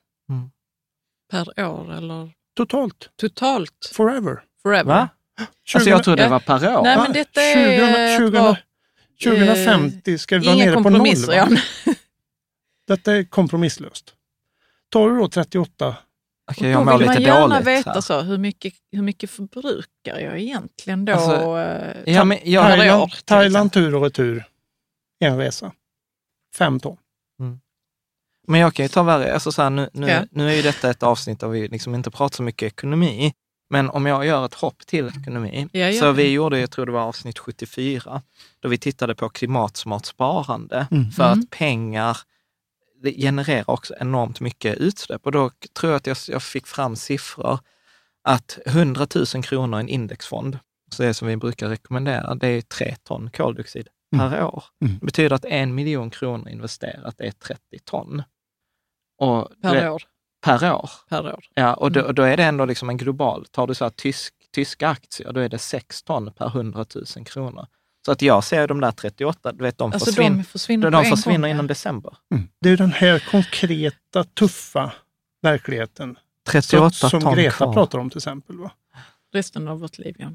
[1.30, 3.90] Per år eller Totalt, totalt?
[3.92, 4.42] forever.
[4.62, 4.84] Forever?
[4.84, 5.08] Va?
[5.74, 6.82] Alltså jag trodde det var per år.
[6.82, 8.56] Nej, men detta är 20, ett bra-
[9.24, 11.08] 2050 ska vi vara Inga nere på noll.
[11.28, 11.48] Ja.
[12.88, 14.14] Detta är kompromisslöst.
[14.88, 15.96] Tar du då 38,
[16.50, 17.66] Okej, Då jag mår vill man gärna dåligt.
[17.66, 18.00] veta här.
[18.00, 21.12] så, hur mycket, hur mycket förbrukar jag egentligen då?
[21.12, 24.44] Alltså, eh, Ja, men jag, per år, Thailand, Thailand tur och retur,
[25.20, 25.72] en resa.
[26.58, 26.96] Fem ton.
[28.46, 30.24] Men jag kan ju ta värre, alltså så här, nu, nu, Ja.
[30.30, 33.32] nu är ju detta ett avsnitt där vi liksom inte pratar så mycket ekonomi,
[33.70, 36.92] men om jag gör ett hopp till ekonomi, Ja, så vi gjorde, jag tror det
[36.92, 38.22] var avsnitt 74,
[38.60, 41.10] då vi tittade på klimatsmart sparande, Mm.
[41.10, 41.38] för Mm.
[41.38, 42.16] att pengar
[43.02, 45.26] det genererar också enormt mycket utsläpp.
[45.26, 47.58] Och då tror jag att jag, jag fick fram siffror
[48.24, 50.58] att 100 000 kronor i en indexfond,
[50.92, 53.88] så det som vi brukar rekommendera, det är 3 ton koldioxid
[54.18, 54.64] per år.
[54.84, 54.98] Mm.
[55.00, 58.22] Det betyder att en miljon kronor investerat är 30 ton.
[59.18, 60.02] Och Per det- år.
[60.44, 60.90] Per år.
[61.08, 61.44] Per år.
[61.54, 63.46] Ja, och då, och då är det ändå liksom en global.
[63.50, 66.86] Tar du så här tysk, tyska aktier, då är det 6 ton per 100
[67.16, 67.66] 000 kronor.
[68.06, 71.04] Så att jag ser de där 38, du vet de Alltså försvinner, de försvinner de,
[71.04, 72.16] försvinner gång, innan december.
[72.34, 72.48] Mm.
[72.60, 74.92] Det är den här konkreta, tuffa
[75.42, 77.72] verkligheten 38 som, som ton Greta kvar.
[77.72, 78.56] pratar om till exempel.
[78.58, 78.70] Va?
[79.32, 80.30] Resten av vårt liv, ja.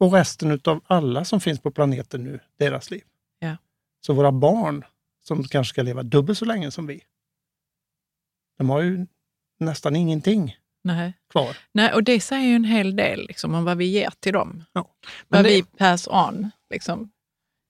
[0.00, 3.02] Och resten av alla som finns på planeten nu, deras liv.
[3.38, 3.56] Ja.
[4.06, 4.84] Så våra barn,
[5.24, 7.00] som kanske ska leva dubbelt så länge som vi,
[8.58, 9.06] de har ju
[9.60, 11.12] nästan ingenting Nej.
[11.32, 11.56] kvar.
[11.74, 14.64] Nej, och det säger ju en hel del liksom, om vad vi ger till dem.
[14.72, 14.90] Ja.
[15.28, 16.50] Vad det- vi pass on.
[16.70, 17.10] Liksom.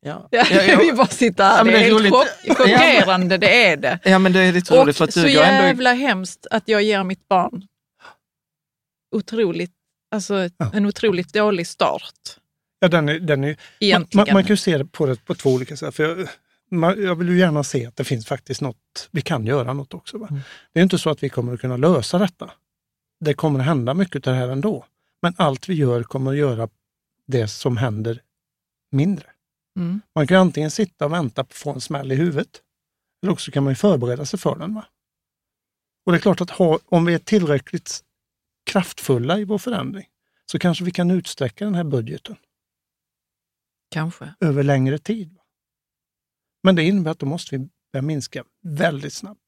[0.07, 0.29] Ja.
[0.31, 1.59] Ja, Ja, vi bara sitter här.
[1.59, 2.57] Ja, det det är helt roligt.
[2.59, 3.99] chockerande, det är det.
[4.05, 5.41] ja, men det är lite Och roligt för att så du ändå...
[5.43, 7.67] jävla hemskt att jag ger mitt barn
[9.17, 9.73] otroligt,
[10.11, 10.71] alltså Ja.
[10.75, 12.13] en otroligt dålig start.
[12.81, 13.57] Ja, den är, den är,
[13.93, 15.95] man, man, man kan ju se det på, det på två olika sätt.
[15.95, 16.29] För jag,
[16.71, 20.17] jag vill ju gärna se att det finns faktiskt något, vi kan göra något också.
[20.17, 20.41] Mm.
[20.73, 22.51] Det är inte så att vi kommer att kunna lösa detta.
[23.21, 24.85] Det kommer att hända mycket av det här ändå.
[25.23, 26.69] Men allt vi gör kommer att göra
[27.27, 28.23] det som händer
[28.91, 29.27] mindre.
[29.77, 30.01] Mm.
[30.15, 32.63] Man kan antingen sitta och vänta på att få en smäll i huvudet.
[33.23, 34.75] Eller också kan man ju förbereda sig för den.
[34.75, 34.85] Va?
[36.07, 38.01] Och det är klart att ha, om vi är tillräckligt
[38.71, 40.09] kraftfulla i vår förändring
[40.47, 42.37] så kanske vi kan utsträcka den här budgeten
[43.91, 44.35] Kanske.
[44.41, 45.38] över längre tid.
[46.63, 49.41] Men det innebär att då måste vi börja minska väldigt snabbt.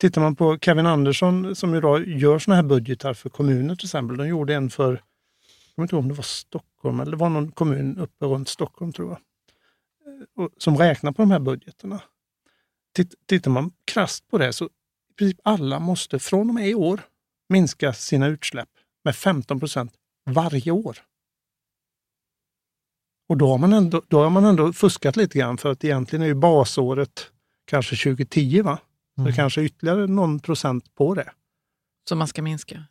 [0.00, 4.16] Tittar man på Kevin Andersson som idag gör sådana här budgetar för kommuner till exempel.
[4.16, 7.28] De gjorde en för, jag kommer inte ihåg om det var Stockholm eller det var
[7.28, 9.18] någon kommun uppe runt Stockholm tror jag.
[9.18, 12.00] Eh, och, som räknar på de här budgeterna.
[12.96, 16.74] Titt, tittar man krasst på det så i princip alla måste från och med i
[16.74, 17.00] år
[17.48, 18.68] minska sina utsläpp
[19.04, 19.92] med 15 procent
[20.24, 20.98] varje år.
[23.30, 26.22] Och då har, man ändå, då har man ändå fuskat lite grann för att egentligen
[26.22, 27.30] är ju basåret
[27.66, 28.78] kanske 2010 va?
[29.14, 29.30] Så Mm.
[29.30, 31.30] det kanske är ytterligare någon procent på det.
[32.08, 32.74] Som man ska minska.
[32.74, 32.86] Mm.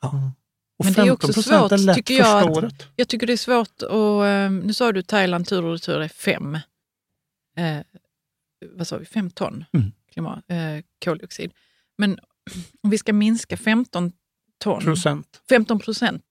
[0.80, 2.88] Och Men det är också 15 procent är svårt, lätt tycker jag, första att- året.
[2.96, 3.92] Jag tycker det är svårt att...
[3.92, 6.56] eh, Nu sa du Thailand tur och retur är fem.
[7.58, 7.78] Eh,
[8.76, 9.06] vad sa vi?
[9.06, 9.92] Fem ton Mm.
[10.12, 10.58] klimat, eh,
[11.06, 11.52] koldioxid.
[11.98, 12.20] Men
[12.84, 14.12] om vi ska minska 15
[14.58, 15.42] ton, Procent.
[15.50, 16.24] 15 procent.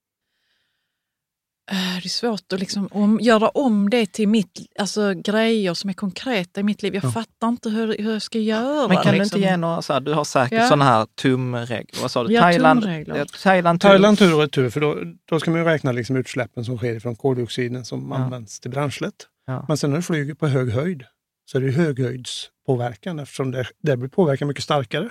[1.70, 5.90] Eh, det är svårt att liksom om, göra om det till mitt, alltså, grejer som
[5.90, 6.94] är konkreta i mitt liv.
[6.94, 7.10] Jag Ja.
[7.10, 8.88] fattar inte hur, hur jag ska göra.
[8.88, 9.38] Men kan du liksom.
[9.38, 10.66] inte ge några, så här, du har säkert Ja.
[10.68, 12.02] sådana här tumregler.
[12.02, 12.34] Vad sa du?
[12.34, 13.24] Ja, Thailand, tumregler.
[13.42, 13.88] Thailand, tur.
[13.88, 17.00] Thailand tur och retur, för då, då ska man ju räkna liksom utsläppen som sker
[17.00, 18.16] från koldioxiden som Ja.
[18.16, 19.14] används till bränslet.
[19.46, 19.64] Ja.
[19.68, 21.04] Men sen när du flyger på hög höjd
[21.50, 25.10] så är det höghöjdspåverkan eftersom det, det blir påverkan mycket starkare.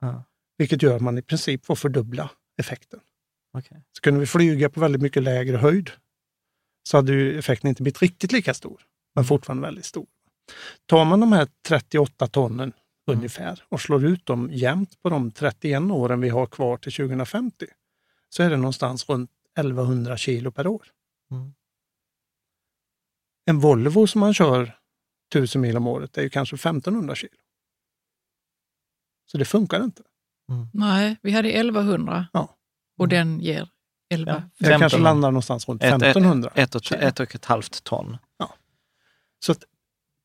[0.00, 0.24] Ja.
[0.58, 2.30] Vilket gör att man i princip får fördubbla
[2.60, 3.00] effekten.
[3.52, 3.84] Okej.
[3.92, 5.90] Så kunde vi flyga på väldigt mycket lägre höjd
[6.82, 8.82] så hade ju effekten inte blivit riktigt lika stor,
[9.14, 10.06] men fortfarande väldigt stor.
[10.86, 12.72] Tar man de här 38 tonnen
[13.06, 17.66] ungefär och slår ut dem jämnt på de 31 åren vi har kvar till 2050
[18.28, 20.86] så är det någonstans runt 1100 kilo per år.
[21.30, 21.54] Mm.
[23.44, 24.78] En Volvo som man kör
[25.34, 27.32] 1000 mil om året är ju kanske 1500 kilo.
[29.26, 30.02] Så det funkar inte.
[30.72, 32.56] Nej, vi hade 1100 Ja.
[33.00, 33.68] Och den ger
[34.10, 34.32] 11.
[34.32, 34.42] Ja.
[34.58, 35.10] Det kanske 1500.
[35.10, 36.50] landar någonstans runt Ett- ett- 1500.
[36.54, 38.16] Ett och, ett och ett halvt ton.
[39.44, 39.64] Så att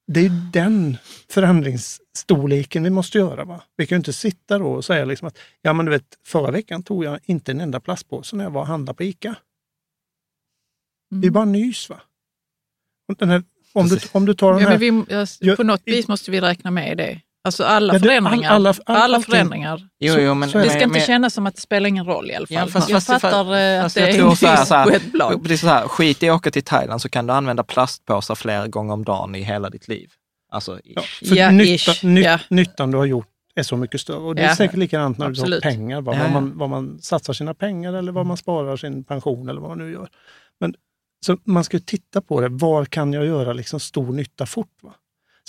[0.07, 0.97] det är den
[1.29, 3.45] förändringsstorleken vi måste göra.
[3.45, 3.63] Va?
[3.75, 6.51] Vi kan ju inte sitta då och säga liksom att ja, men du vet, förra
[6.51, 9.35] veckan tog jag inte en enda plastpåse när jag var och handlade på ICA.
[11.11, 11.21] Mm.
[11.21, 11.89] Det är bara nys.
[11.89, 12.01] Va?
[13.19, 14.79] Här, om, du, om du tar den Ja, här...
[14.79, 17.21] men vi, Ja, på något vis måste vi räkna med det.
[17.45, 18.49] Alltså alla Ja, det- förändringar.
[18.49, 19.81] all- alla- Alla, all- allting- förändringar.
[19.99, 20.69] Jo, Så- jo, men, Det det.
[20.69, 22.55] ska men- inte men- kännas som att det spelar ingen roll i alla fall.
[22.57, 24.89] Ja, fast- jag fast- fattar eh, att fast det jag är en så här- på
[24.91, 25.43] ett blad.
[25.43, 28.67] Precis så här, skit i att åka till Thailand så kan du använda plastpåsar flera
[28.67, 30.09] gånger om dagen i hela ditt liv.
[30.51, 32.39] Alltså, Ja, för Ja, nytta, ish, ny, ja.
[32.49, 34.17] Nyttan du har gjort är så mycket större.
[34.17, 35.63] Och det är Ja, säkert likadant när du absolut.
[35.63, 36.01] har pengar.
[36.01, 36.13] Va?
[36.13, 36.33] Ja, Vad, ja.
[36.33, 39.77] man, vad man satsar sina pengar eller vad man sparar sin pension eller vad man
[39.77, 40.09] nu gör.
[40.59, 40.73] Men,
[41.25, 42.47] så man ska ju titta på det.
[42.49, 44.73] Var kan jag göra liksom stor nytta fort?
[44.83, 44.93] Va?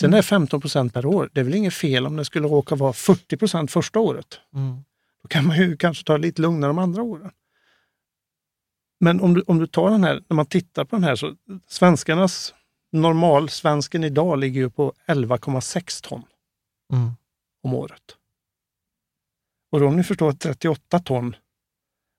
[0.01, 2.75] Sen är 15 procent per år, det är väl inget fel om det skulle råka
[2.75, 4.41] vara 40 procent första året.
[4.55, 4.85] Mm.
[5.23, 7.31] Då kan man ju kanske ta det lite lugnare de andra åren.
[9.01, 11.37] Men om du, om du tar den här, när man tittar på den här så
[11.67, 12.55] svenskarnas
[12.93, 16.23] normalsvensken idag ligger ju på 11,6 ton
[16.93, 17.11] Mm.
[17.63, 18.17] om året.
[19.73, 21.37] Och då om ni förstår att 38 ton,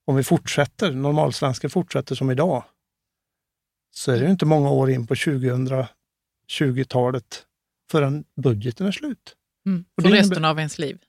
[0.06, 2.64] om vi fortsätter, normalsvensken fortsätter som idag,
[3.92, 7.46] så är det ju inte många år in på 2020-talet
[7.92, 9.36] förrän budgeten är slut.
[9.66, 11.04] Mm, Och för det resten innebär- av ens liv.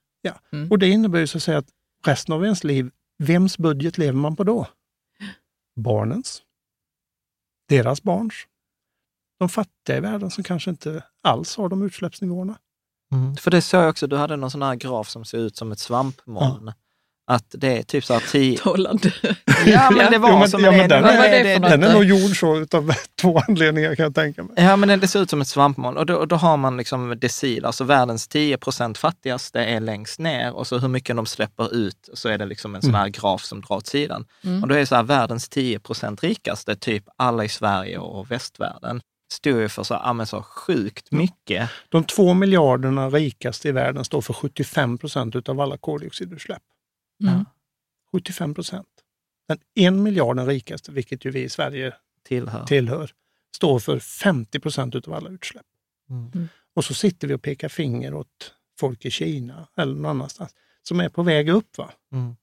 [0.53, 0.71] Mm.
[0.71, 1.69] Och det innebär ju så att säga att
[2.07, 4.67] resten av ens liv, vems budget lever man på då?
[5.77, 6.43] Barnens.
[7.69, 8.35] Deras barns.
[9.39, 12.59] De fattiga i världen som kanske inte alls har de utsläppsnivåerna.
[13.13, 13.37] Mm.
[13.37, 15.73] För det såg jag också, du hade någon sån här graf som ser ut som
[15.73, 16.73] ett svampmoln.
[17.31, 18.59] Att det är typ så här tio...
[18.65, 18.99] Dollarn.
[19.67, 20.59] Ja, men det var Jo, men- så.
[20.61, 21.69] ja, men den är- det?
[21.69, 24.53] Den är nog gjord så utav två anledningar kan jag tänka mig.
[24.57, 25.97] Ja, men det ser ut som ett svampmoln.
[25.97, 30.53] Och då, då har man liksom decil, alltså världens 10 procent fattigaste är längst ner
[30.53, 33.43] och så hur mycket de släpper ut så är det liksom en sån här graf
[33.45, 34.25] som drar åt sidan.
[34.63, 38.31] Och då är det så här, världens 10 procent rikaste, typ alla i Sverige och
[38.31, 39.01] västvärlden,
[39.33, 41.71] står ju för så, ja, så sjukt mycket.
[41.89, 46.63] De två miljarderna rikaste i världen står för 75 procent utav alla koldioxidutsläpp.
[47.23, 47.45] Mm.
[48.13, 48.89] 75 procent.
[49.49, 52.65] Den en miljarden rikaste, vilket ju vi i Sverige Tillhör.
[52.67, 53.11] tillhör,
[53.57, 55.67] står för 50 procent utav alla utsläpp.
[56.11, 56.31] Mm.
[56.35, 56.49] Mm.
[56.75, 61.01] Och så sitter vi och pekar finger åt folk i Kina eller någon annanstans som
[61.01, 61.79] är på väg upp.
[61.79, 61.91] Va?
[62.13, 62.37] Mm.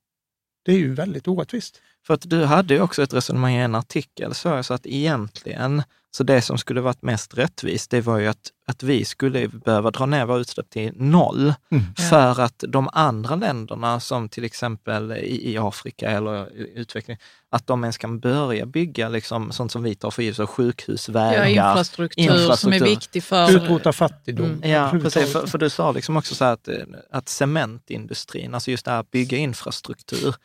[0.63, 1.81] Det är ju väldigt orättvist.
[2.05, 5.83] För att du hade ju också ett resonemang i en artikel, så, så att egentligen,
[6.15, 9.91] så det som skulle varit mest rättvist, det var ju att, att vi skulle behöva
[9.91, 11.83] dra ner våra utsläpp till noll, Mm.
[12.09, 17.17] för att de andra länderna, som till exempel i, i Afrika eller utveckling,
[17.49, 21.09] att de ens kan börja bygga liksom, sånt som vi tar för givet, så sjukhus,
[21.09, 21.45] vägar.
[21.45, 22.85] Ja, infrastruktur, som är infrastruktur.
[22.85, 23.51] viktig för...
[23.51, 24.45] Utrota fattigdom.
[24.45, 24.69] Mm.
[24.71, 25.31] Ja, precis.
[25.33, 26.75] För, för du sa liksom också så här att, eh,
[27.11, 30.35] att cementindustrin, alltså just det här att bygga infrastruktur,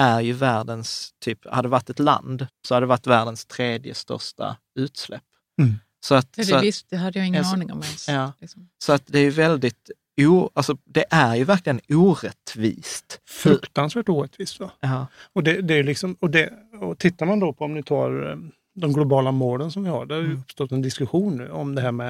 [0.00, 3.94] är ju världens, typ, hade det varit ett land, så hade det varit världens tredje
[3.94, 5.22] största utsläpp.
[5.58, 5.74] Mm.
[6.00, 7.82] Så, att, Ja, så, det, att, visst, det hade jag ingen Ja, så- aning om
[7.82, 8.08] ens.
[8.08, 8.32] ja.
[8.40, 8.68] Liksom.
[8.78, 9.90] så att det är ju väldigt,
[10.20, 13.20] o, alltså det är ju verkligen orättvist.
[13.24, 14.60] Fruktansvärt orättvist.
[14.60, 14.70] Va?
[14.80, 15.06] Ja.
[15.32, 18.30] Och, det, det är liksom, och, det, och tittar man då på om ni tar
[18.30, 18.36] eh,
[18.74, 20.40] de globala målen som vi har, det har ju Mm.
[20.40, 22.08] uppstått en diskussion nu om det här med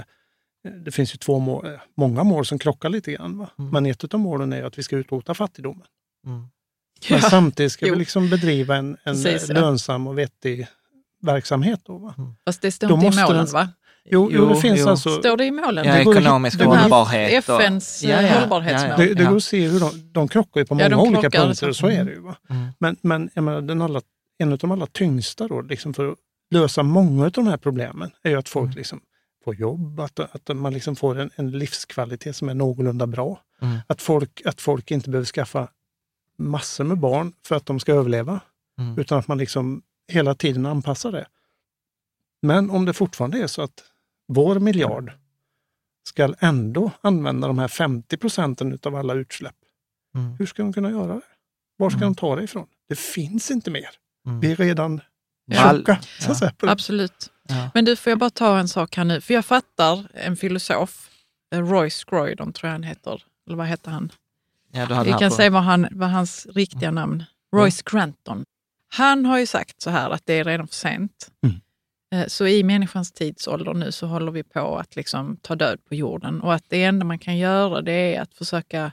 [0.64, 3.38] eh, det finns ju två mål, eh, många mål som krockar lite grann.
[3.38, 3.50] Va?
[3.58, 3.70] Mm.
[3.70, 5.86] Men ett av målen är att vi ska utrota fattigdomen.
[6.26, 6.46] Mm.
[7.10, 7.30] Men Ja.
[7.30, 7.92] samtidigt ska Jo.
[7.92, 9.54] vi liksom bedriva en, en eh, ja.
[9.54, 10.66] lönsam och vettig
[11.22, 11.80] verksamhet.
[11.84, 12.14] Då, va?
[12.44, 13.68] Fast det står Då inte i måste målen, den- va?
[14.04, 15.10] Jo, jo, det finns alltså...
[15.18, 15.84] Står det i målen?
[15.86, 17.48] Ja, Det går- ekonomisk det går- hållbarhet.
[17.48, 18.38] och- FNs Ja, ja.
[18.40, 19.06] hållbarhetsmål.
[19.08, 19.28] Det, det Ja.
[19.30, 21.76] går att se hur de, de krockar ju på Ja, många de olika punkter och
[21.76, 22.20] så är det ju.
[22.20, 22.36] Va?
[22.50, 22.68] Mm.
[22.78, 24.00] Men, men jag menar, den alla,
[24.38, 26.18] en av de allra tyngsta då, liksom för att
[26.50, 28.76] lösa många av de här problemen är ju att folk Mm.
[28.76, 29.00] liksom
[29.44, 33.40] får jobb, att, att man liksom får en, en livskvalitet som är någorlunda bra.
[33.62, 33.78] Mm.
[33.86, 35.68] Att, folk, att folk inte behöver skaffa
[36.40, 38.40] massor med barn för att de ska överleva,
[38.78, 38.98] Mm.
[38.98, 41.26] utan att man liksom hela tiden anpassar det.
[42.42, 43.84] Men om det fortfarande är så att
[44.28, 45.12] vår miljard
[46.08, 49.54] ska ändå använda de här 50 procenten av alla utsläpp,
[50.14, 50.32] Mm.
[50.38, 51.20] hur ska de kunna göra det?
[51.76, 52.08] Var ska Mm.
[52.12, 52.66] de ta det ifrån?
[52.88, 53.88] Det finns inte mer.
[54.26, 54.40] Mm.
[54.40, 55.00] Vi är redan
[55.46, 55.70] Ja.
[55.76, 55.98] tjocka.
[56.20, 56.30] Ja.
[56.30, 56.72] att säga, på det.
[56.72, 57.30] Absolut.
[57.48, 57.70] Ja.
[57.74, 59.20] Men du, får jag bara ta en sak här nu?
[59.20, 61.10] För jag fattar en filosof,
[61.54, 63.22] eh, Roy Scroydon tror jag han heter.
[63.46, 64.12] Eller vad heter han?
[64.72, 67.24] Ja, Vi kan säga vad, han, vad hans riktiga namn
[67.56, 68.44] Royce Granton.
[68.88, 71.30] Han har ju sagt så här att det är redan för sent.
[71.46, 71.56] Mm.
[72.14, 75.94] Eh, Så i människans tidsålder nu så håller vi på att liksom ta död på
[75.94, 78.92] jorden och att det enda man kan göra det är att försöka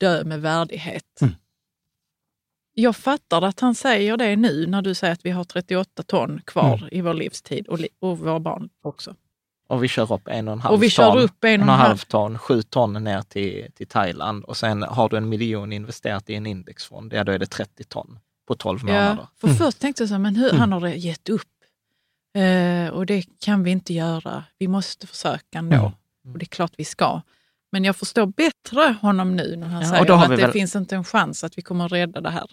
[0.00, 1.20] dö med värdighet.
[1.20, 1.34] Mm.
[2.74, 6.40] Jag fattar att han säger det nu när du säger att vi har 38 ton
[6.46, 6.88] kvar Mm.
[6.92, 9.14] i vår livstid och, li- och våra barn också.
[9.68, 11.64] Och vi kör upp en och en halv Och vi ton, kör upp en och
[11.64, 15.16] en och en halv ton, sju ton ner till, till Thailand och sen har du
[15.16, 19.16] en miljon investerat i en indexfond, ja då är det 30 ton på 12 månader.
[19.20, 21.42] Ja, för först tänkte jag så här, men hur, han har gett upp.
[22.36, 24.44] Eh, och det kan vi inte göra.
[24.58, 25.76] Vi måste försöka ändå.
[25.76, 25.92] Mm.
[26.32, 27.20] Och det är klart vi ska.
[27.72, 30.96] Men jag förstår bättre honom nu när han Ja, säger att det väl- finns inte
[30.96, 32.46] en chans att vi kommer att rädda det här.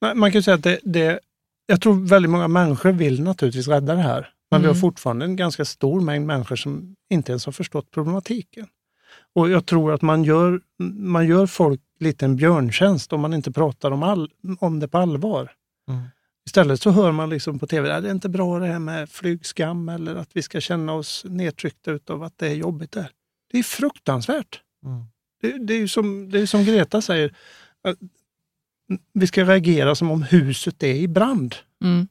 [0.00, 1.20] Nej, Man kan ju säga att det, det,
[1.66, 4.28] jag tror väldigt många människor vill naturligtvis rädda det här.
[4.50, 4.80] Men vi har Mm.
[4.80, 8.66] fortfarande en ganska stor mängd människor som inte ens har förstått problematiken.
[9.34, 10.60] Och jag tror att man gör,
[10.94, 14.30] man gör folk lite en björntjänst om man inte pratar om, all,
[14.60, 15.52] om det på allvar.
[15.90, 16.02] Mm.
[16.46, 19.10] Istället så hör man liksom på tv, "Ja, det är inte bra det här med
[19.10, 23.10] flygskam eller att vi ska känna oss nedtryckta utav att det är jobbigt där.
[23.52, 24.60] Det är fruktansvärt.
[24.84, 25.04] Mm.
[25.40, 27.34] Det, det är som, det är som Greta säger,
[27.88, 27.98] att
[29.12, 31.54] vi ska reagera som om huset är i brand.
[31.84, 32.08] Mm.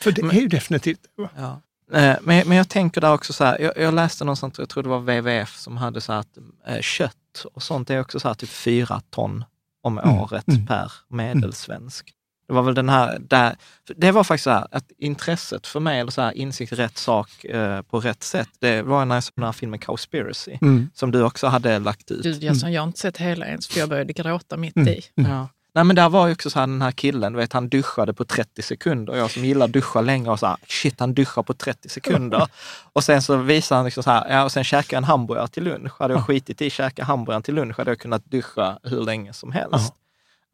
[0.00, 1.00] För det Men- är ju definitivt?
[1.36, 1.60] Ja.
[1.92, 4.82] Eh, Men, men jag tänker där också så här, jag, jag läste någonstans, jag tror
[4.82, 7.14] det var WWF som hade så här att eh, kött
[7.54, 9.44] och sånt är också så här typ fyra ton
[9.82, 10.66] om Mm, året mm.
[10.66, 12.12] per medelsvensk.
[12.48, 13.56] Det var väl den här, där,
[13.96, 16.98] det var faktiskt så här att intresset för mig, eller så här insikt i rätt
[16.98, 20.90] sak eh, på rätt sätt, det var när jag såg den här filmen Cowspiracy, Mm.
[20.94, 22.22] som du också hade lagt ut.
[22.22, 24.88] Gud, jag, jag har inte sett hela ens för jag började gråta mitt Mm.
[24.88, 25.00] i.
[25.14, 25.48] Ja.
[25.78, 28.24] Nej men där var ju också så här den här killen, vet han duschade på
[28.24, 29.16] 30 sekunder.
[29.16, 32.48] Jag som gillar duscha länge och så här, shit han duschar på 30 sekunder.
[32.92, 35.48] och sen så visar han liksom så här, ja och sen käkar jag en hamburgare
[35.48, 35.92] till lunch.
[35.98, 39.32] Hade jag skitit i att käka hamburgaren till lunch hade jag kunnat duscha hur länge
[39.32, 39.92] som helst.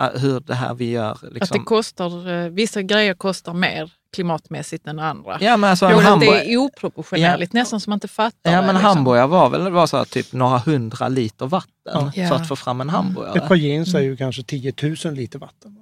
[0.02, 1.18] Eh, hur det här vi gör.
[1.22, 1.38] Liksom.
[1.40, 5.38] Att det kostar, eh, vissa grejer kostar mer klimatmässigt än andra.
[5.40, 8.84] Ja, men alltså, det hamburg- är oproportionerligt, nästan som man inte fattar Ja, men liksom.
[8.96, 12.28] hamburgare var väl var så här, typ några hundra liter vatten Ja.
[12.28, 13.38] för att få fram en hamburgare.
[13.38, 14.72] Ett par jeans är ju kanske 10
[15.04, 15.76] 000 liter vatten.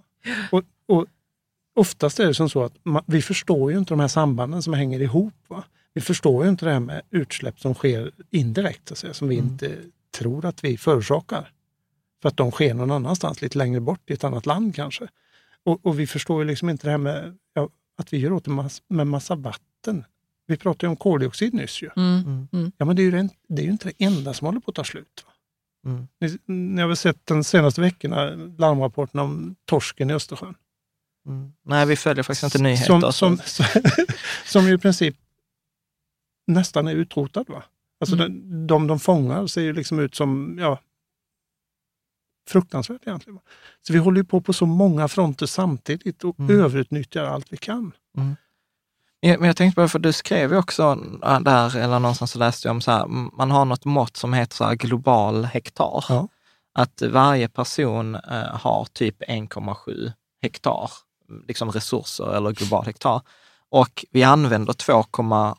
[0.51, 1.07] Och, och
[1.77, 4.73] oftast är det som så att man, vi förstår ju inte de här sambanden som
[4.75, 5.35] hänger ihop.
[5.49, 5.65] Va?
[5.95, 9.29] Vi förstår ju inte det här med utsläpp som sker indirekt, så att säga, som
[9.29, 9.77] vi inte
[10.19, 11.49] tror att vi förorsakar.
[12.23, 15.09] För att de sker någon annanstans, lite längre bort i ett annat land kanske.
[15.65, 18.45] Och, och vi förstår ju liksom inte det här med ja, att vi gör åt
[18.45, 20.05] det mass, med massa vatten.
[20.47, 21.83] Vi pratade ju om koldioxid nyss.
[21.83, 21.91] Ju.
[21.97, 22.73] Mm.
[22.77, 24.71] Ja, men det är, ju den, det är ju inte det enda som håller på
[24.71, 25.25] att ta slut.
[25.27, 25.33] Va?
[25.91, 26.09] Mm.
[26.21, 30.55] Ni, ni har väl sett de senaste veckorna larmrapporterna om torsken i Östersjön?
[31.27, 31.53] Mm.
[31.63, 32.85] Nej, vi följer faktiskt inte nyheter.
[33.11, 33.67] Som, som, som,
[34.47, 35.17] som ju i princip
[36.47, 37.49] nästan är utrotad.
[37.49, 37.63] Va?
[38.01, 38.43] Alltså Mm.
[38.43, 40.79] de, de de fångar ser ju liksom ut som ja,
[42.49, 43.39] fruktansvärt egentligen.
[43.87, 46.61] Så vi håller på på så många fronter samtidigt och Mm.
[46.61, 47.93] överutnyttjar allt vi kan.
[49.21, 52.31] Ja, men jag tänkte på det, för du skrev ju också äh, där, eller någonstans
[52.31, 56.05] så läste jag om så här, man har något mått som heter så global hektar.
[56.09, 56.29] Ja.
[56.75, 60.13] Att varje person eh, har typ 1,7
[60.43, 60.91] hektar
[61.49, 63.21] liksom resurser eller global hektar.
[63.69, 65.55] Och vi använder 2,8.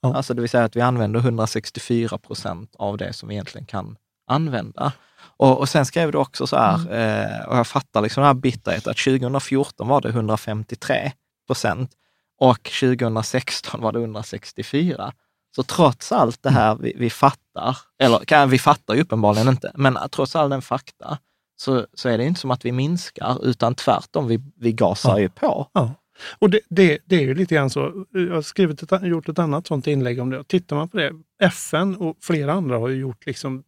[0.00, 0.14] Ja.
[0.14, 3.96] Alltså det vill säga att vi använder 164 procent av det som vi egentligen kan
[4.26, 4.92] använda.
[5.36, 8.34] Och, och sen skrev du också så här, eh, och jag fattar liksom den här
[8.34, 11.12] bitterheten, att 2014 var det 153
[11.46, 11.90] procent
[12.38, 15.12] och 2016 var det 164.
[15.56, 19.98] Så trots allt det här vi, vi fattar, eller vi fattar ju uppenbarligen inte, men
[20.10, 21.18] trots all den fakta
[21.56, 25.20] så, så är det inte som att vi minskar, utan tvärtom, vi, vi gasar Ja.
[25.20, 25.66] ju på.
[25.72, 25.94] Ja.
[26.38, 28.06] Och det, det, det är ju lite grann så.
[28.10, 30.44] Jag har skrivit ett, gjort ett annat sånt inlägg om det.
[30.44, 31.12] Tittar man på det,
[31.42, 33.62] FN och flera andra har ju gjort liksom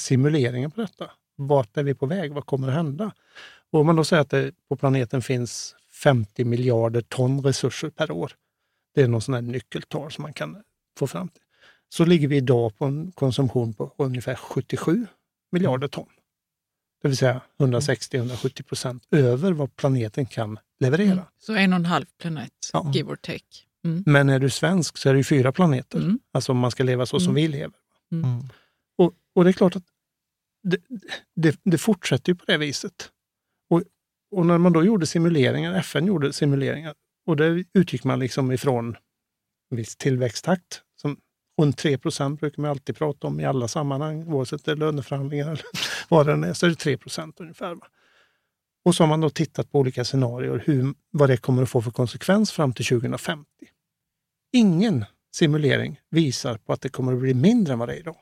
[0.00, 1.10] simuleringar på detta.
[1.36, 2.32] Vart är vi på väg?
[2.32, 3.12] Vad kommer att hända?
[3.70, 8.10] Och om man då säger att det på planeten finns 50 miljarder ton resurser per
[8.10, 8.32] år.
[8.94, 10.62] Det är någon sån här nyckeltal som man kan
[10.98, 11.42] få fram till.
[11.88, 15.06] Så ligger vi idag på en konsumtion på ungefär 77
[15.52, 16.06] miljarder ton.
[17.02, 21.12] Det vill säga 160-170 procent över vad planeten kan leverera.
[21.12, 21.24] Mm.
[21.38, 22.92] Så en och en halv planet, Ja.
[22.94, 23.44] give or take.
[23.84, 24.02] Mm.
[24.06, 25.98] Men är du svensk så är det ju fyra planeter.
[25.98, 26.18] Mm.
[26.32, 27.34] Alltså om man ska leva så som Mm.
[27.34, 27.72] vi lever.
[29.38, 29.84] Och, och det är klart att
[30.62, 30.78] det,
[31.36, 33.10] det, det fortsätter ju på det viset.
[33.70, 33.82] Och,
[34.30, 36.94] och när man då gjorde simuleringar, FN gjorde simuleringar,
[37.26, 38.96] och där utgick man liksom ifrån
[39.70, 40.82] en viss tillväxttakt.
[40.96, 41.20] Som
[41.60, 45.46] runt 3 procent brukar man alltid prata om i alla sammanhang, oavsett det är löneförhandlingar
[45.46, 45.64] eller
[46.08, 47.74] vad det än är, så är det 3 procent ungefär.
[47.74, 47.86] Va?
[48.84, 51.82] Och så har man då tittat på olika scenarier, hur, vad det kommer att få
[51.82, 53.46] för konsekvens fram till 2050.
[54.52, 58.16] Ingen simulering visar på att det kommer att bli mindre än vad det är idag.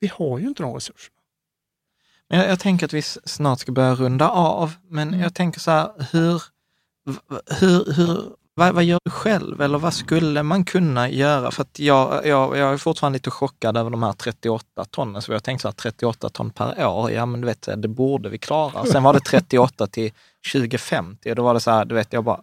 [0.00, 1.16] Vi har ju inte de resurserna.
[2.28, 5.20] Men jag, jag tänker att vi snart ska börja runda av, men Mm.
[5.20, 6.42] jag tänker så här, hur,
[7.60, 8.22] hur, hur,
[8.54, 11.50] vad, vad gör du själv eller vad skulle man kunna göra?
[11.50, 15.32] För att jag, jag, jag är fortfarande lite chockad över de här 38 tonnen, så
[15.32, 18.38] jag tänkte så här 38 ton per år, ja men du vet, det borde vi
[18.38, 18.84] klara.
[18.86, 20.12] Sen var det 38 till
[20.52, 22.40] 2050 och då var det så här, du vet, jag bara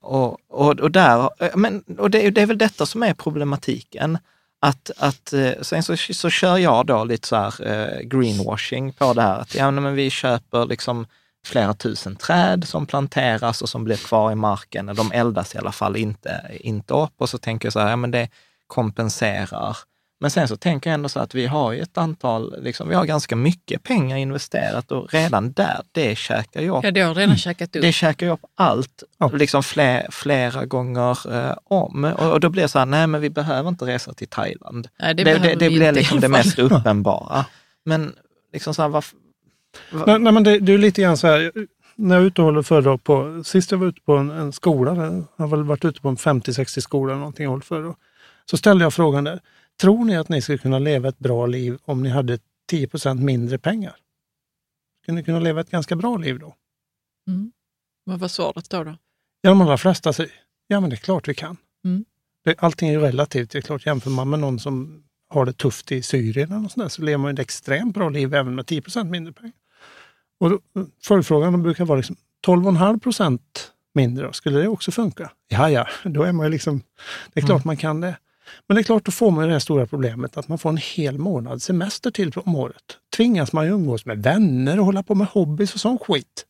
[0.00, 4.18] och, och, och, där, men, och det, det är väl detta som är problematiken.
[4.66, 9.12] Att, att, eh, sen så, så kör jag då lite så här eh, greenwashing på
[9.12, 9.40] det här.
[9.40, 11.06] Att ja, men vi köper liksom
[11.46, 14.86] flera tusen träd som planteras och som blir kvar i marken.
[14.86, 17.12] De eldas i alla fall inte, inte upp.
[17.16, 18.28] Och så tänker jag så här, ja men det
[18.66, 19.76] kompenserar.
[20.22, 22.94] Men sen så tänker jag ändå så att vi har ju ett antal, liksom, vi
[22.94, 27.14] har ganska mycket pengar investerat och redan där, det käkar ju upp Ja, det har
[27.14, 27.82] redan käkat upp.
[27.82, 29.30] det käkar ju upp allt, Ja.
[29.32, 32.04] liksom fler, flera gånger eh, om.
[32.04, 34.88] Och, och då blir det så här, nej men vi behöver inte resa till Thailand.
[35.00, 37.44] Nej, Det, det det, det, blir liksom det mest uppenbara.
[37.84, 38.12] Men
[38.52, 39.16] liksom så här, varför...
[39.92, 41.52] va- Nej, nej, men det, det är lite grann så här,
[41.96, 44.52] när jag är ute och håller föredrag på, sist jag var ute på en, en
[44.52, 47.64] skola, där, jag har väl varit ute på en 50-60 skolor eller någonting och hållit
[47.64, 47.96] föredrag.
[48.50, 49.40] Så ställde jag frågan där,
[49.80, 52.38] tror ni att ni skulle kunna leva ett bra liv om ni hade
[52.72, 53.96] 10% mindre pengar?
[55.02, 56.54] Skulle ni kunna leva ett ganska bra liv då?
[57.28, 57.52] Mm.
[58.04, 58.84] Vad var svaret då?
[58.84, 58.96] då?
[59.40, 60.32] Ja, de allra flesta säger,
[60.66, 61.56] ja men det är klart vi kan.
[61.84, 62.04] Mm.
[62.44, 63.50] Det, allting är ju relativt.
[63.50, 66.72] Det är klart, jämför man med någon som har det tufft i Syrien eller något
[66.72, 69.56] sånt där, så lever man ett extremt bra liv även med 10% mindre pengar.
[70.40, 70.60] Och då,
[71.02, 72.16] följdfrågan brukar vara liksom,
[72.46, 75.32] 12,5 procent mindre, då, skulle det också funka?
[75.48, 76.82] Ja, ja, då är man ju liksom,
[77.32, 78.16] det är klart man kan det.
[78.68, 80.76] Men det är klart, då får man det här stora problemet att man får en
[80.76, 82.98] hel månad semester till om året.
[83.16, 86.46] Tvingas man ju umgås med vänner och hålla på med hobbys och sån skit.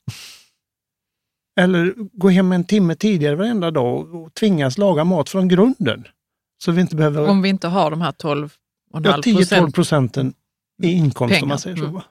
[1.61, 6.05] Eller gå hem en timme tidigare varenda dag och tvingas laga mat från grunden.
[6.64, 7.28] Så vi inte behöver...
[7.28, 8.51] Om vi inte har de här 12,5
[8.93, 9.74] Ja, 10-12 procent.
[9.74, 10.34] procenten
[10.82, 11.47] i inkomst om pengar.
[11.47, 11.82] man säger så.
[11.82, 11.95] Mm.
[11.95, 12.03] Va?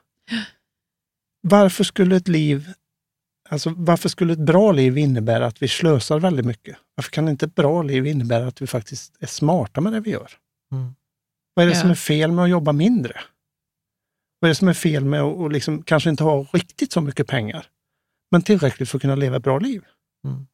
[1.42, 2.72] varför skulle ett liv,
[3.52, 6.76] alltså varför skulle ett bra liv innebära att vi slösar väldigt mycket?
[6.94, 10.10] Varför kan inte ett bra liv innebära att vi faktiskt är smarta med det vi
[10.10, 10.32] gör?
[10.72, 10.94] Mm.
[11.54, 11.80] Vad är det Ja.
[11.80, 13.20] som är fel med att jobba mindre?
[14.40, 17.26] Vad är det som är fel med att liksom, kanske inte ha riktigt så mycket
[17.26, 17.66] pengar,
[18.30, 19.82] men tillräckligt för att kunna leva ett bra liv?
[20.24, 20.46] Mm.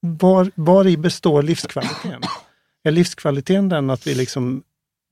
[0.00, 2.22] Var, var i består livskvaliteten?
[2.82, 4.62] Är livskvaliteten den att vi liksom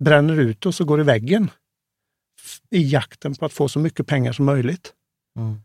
[0.05, 1.51] bränner ut oss och går i väggen
[2.71, 4.93] i jakten på att få så mycket pengar som möjligt?
[5.39, 5.61] Mm.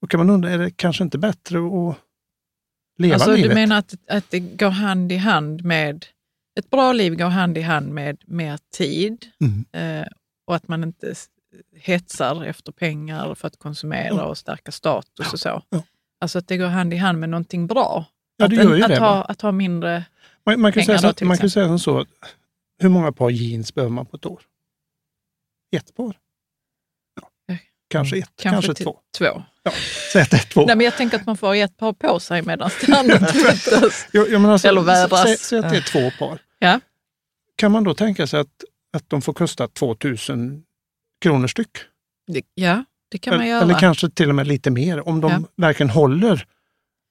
[0.00, 1.96] Då kan man undra, är det kanske inte bättre att
[2.98, 3.50] leva Alltså, livet?
[3.50, 6.06] du menar att, att det går hand i hand med,
[6.58, 9.64] ett bra liv går hand i hand med mer tid Mm.
[10.02, 10.06] eh,
[10.46, 11.14] och att man inte
[11.76, 15.62] hetsar efter pengar för att konsumera och stärka status och så.
[15.68, 15.82] Ja.
[16.20, 18.04] Alltså att det går hand i hand med någonting bra.
[18.36, 19.24] Ja, det att, gör ju att, det, ha, va?
[19.24, 20.04] att ha mindre...
[20.46, 21.50] Man, man kan, säga pengar då, så, till man kan exempel.
[21.50, 22.08] säga som så, att
[22.78, 24.42] hur många par jeans behöver man på ett år?
[25.76, 26.16] Ett par?
[27.92, 27.98] Ja.
[27.98, 28.96] Kanske ett, kanske, till- två.
[29.18, 29.42] två.
[30.12, 30.66] Säg att det är två.
[30.66, 34.06] Nej, men jag tänker att man får ett par på sig medan det andra tvättas.
[34.12, 35.22] Jo, jo, alltså, Eller vädras.
[35.22, 36.38] Säg, säg att det är två par.
[36.58, 36.80] Ja.
[37.56, 38.64] Kan man då tänka sig att,
[38.96, 40.62] att de får kosta 2000
[41.22, 41.70] kronor styck?
[42.54, 43.62] Ja, det kan man eller, göra.
[43.62, 45.40] eller kanske till och med lite mer, om de Ja.
[45.56, 46.46] verkligen håller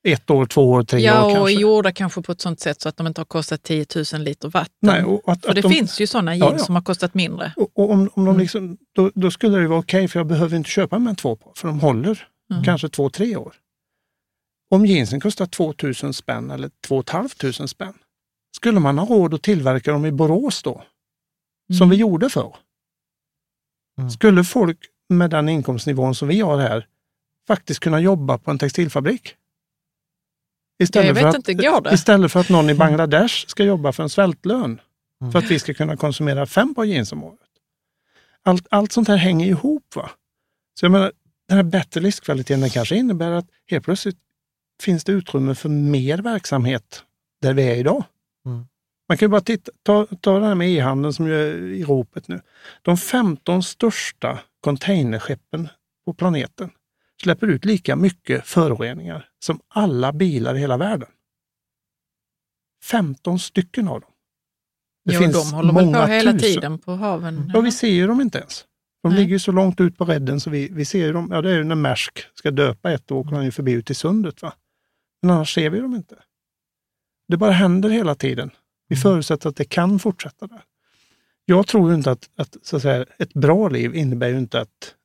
[0.08, 1.52] ett år, två år, tre år Ja, och kanske.
[1.62, 4.50] gjorda kanske på ett sånt sätt så att de inte har kostat 10 000 liter
[4.50, 4.74] vatten.
[4.82, 6.66] Nej, och att, För att det de, finns ju sådana Ja, jeans ja.
[6.66, 7.54] som har kostat mindre.
[7.56, 8.38] Och, och om, om de Mm.
[8.42, 11.36] liksom, då, då skulle det ju vara okej, för jag behöver inte köpa med två
[11.36, 12.64] par, för de håller Mm.
[12.64, 13.56] kanske två, tre år.
[14.72, 17.94] Om jeansen kostar 2000 spänn eller 2 500 spänn,
[18.56, 20.84] skulle man ha råd att tillverka dem i Borås då?
[21.74, 21.90] Som Mm.
[21.90, 22.56] vi gjorde förr?
[24.00, 24.10] Mm.
[24.12, 24.78] Skulle folk
[25.10, 26.88] med den inkomstnivån som vi har här
[27.48, 29.36] faktiskt kunna jobba på en textilfabrik?
[30.80, 31.94] Vet för att, inte, går det?
[31.94, 34.82] Istället för att någon i Bangladesh ska jobba för en svältlön
[35.22, 35.32] Mm.
[35.32, 37.40] för att vi ska kunna konsumera fem par jeans om året.
[38.44, 39.96] Allt, allt sånt här hänger ihop.
[39.96, 40.10] va?
[40.80, 41.12] Så jag menar,
[41.48, 44.18] den här bättre livskvaliteten den kanske innebär att helt plötsligt
[44.82, 47.04] finns det utrymme för mer verksamhet
[47.42, 48.04] där vi är idag.
[48.46, 48.66] Mm.
[49.10, 51.32] Man kan ju bara titta, ta, ta det här med e-handeln som är
[51.72, 52.42] i ropet nu.
[52.82, 55.70] De 15 största containerskeppen
[56.06, 56.70] på planeten
[57.24, 61.10] släpper ut lika mycket föroreningar som alla bilar i hela världen.
[62.84, 64.12] 15 stycken av dem.
[65.06, 66.40] Det jo, finns de håller väl på många hela tusen.
[66.54, 67.52] tiden på haven.
[67.54, 68.66] Ja, vi ser ju dem inte ens.
[69.04, 69.20] De Nej.
[69.20, 71.30] ligger ju så långt ut på redden så vi, vi ser ju dem.
[71.32, 73.90] Ja, det är ju när Maersk ska döpa ett, då åker han ju förbi ut
[73.90, 74.42] i sundet.
[74.42, 74.54] Va?
[75.22, 76.16] Men annars ser vi dem inte.
[77.28, 78.50] Det bara händer hela tiden.
[78.88, 79.02] Vi Mm.
[79.02, 80.62] förutsätter att det kan fortsätta där.
[81.46, 84.96] Jag tror inte att, att, så att säga, ett bra liv innebär ju inte att,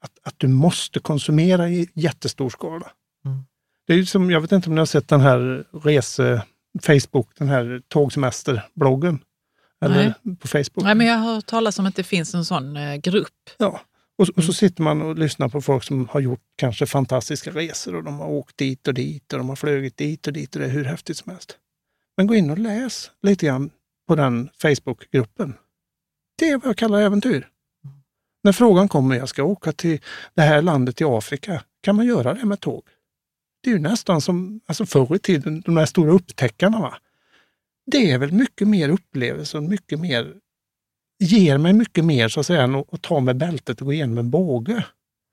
[0.00, 2.90] att, att du måste konsumera i jättestor skala.
[3.24, 3.44] Mm.
[3.86, 6.42] Det är som, jag vet inte om ni har sett den här rese,
[6.82, 9.18] Facebook, den här tågsemesterbloggen.
[9.80, 10.84] Eller på Facebook.
[10.84, 13.50] Nej, men jag har hört talas om att det finns en sån eh, grupp.
[13.58, 13.80] Ja.
[14.18, 17.94] Och, och så sitter man och lyssnar på folk som har gjort kanske fantastiska resor
[17.94, 20.60] och de har åkt dit och dit och de har flugit dit och dit och
[20.60, 21.58] det är hur häftigt som helst.
[22.16, 23.70] Men gå in och läs lite grann
[24.08, 25.54] på den Facebookgruppen.
[26.38, 27.48] Det är vad jag kallar äventyr.
[28.46, 30.00] När frågan kommer, jag ska åka till
[30.34, 32.82] det här landet i Afrika, kan man göra det med tåg?
[33.62, 36.80] Det är ju nästan som alltså förr i tiden, de där stora upptäckarna.
[36.80, 36.98] Va?
[37.86, 40.34] Det är väl mycket mer upplevelse och mycket mer
[41.18, 43.92] ger mig mycket mer så att säga än att, att ta med bältet och gå
[43.92, 44.84] igenom en båge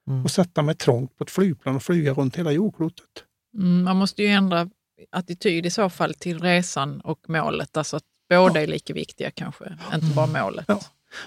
[0.08, 0.24] Mm.
[0.24, 3.10] och sätta mig trångt på ett flygplan och flyga runt hela jordklotet.
[3.58, 4.70] Mm, man måste ju ändra
[5.12, 7.78] attityd i så fall till resan och målet.
[7.78, 10.66] Alltså att båda är lika viktiga kanske, inte bara målet.
[10.68, 10.82] Ja.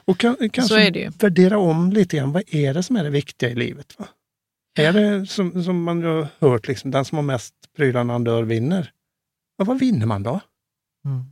[0.05, 1.11] Och kan, Så kanske är det ju.
[1.11, 3.95] värdera om lite grann, vad är det som är det viktiga i livet?
[3.99, 4.09] Va?
[4.79, 8.25] Är det som, som man har hört, liksom, den som har mest prylar när han
[8.25, 8.93] dör vinner?
[9.57, 10.41] Ja, vad vinner man då?
[11.05, 11.25] Mm.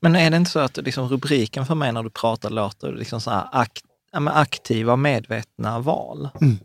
[0.00, 3.20] Men är det inte så att liksom rubriken för mig när du pratar låter liksom
[3.20, 6.28] så här akt, aktiva, medvetna val?
[6.40, 6.56] Mm.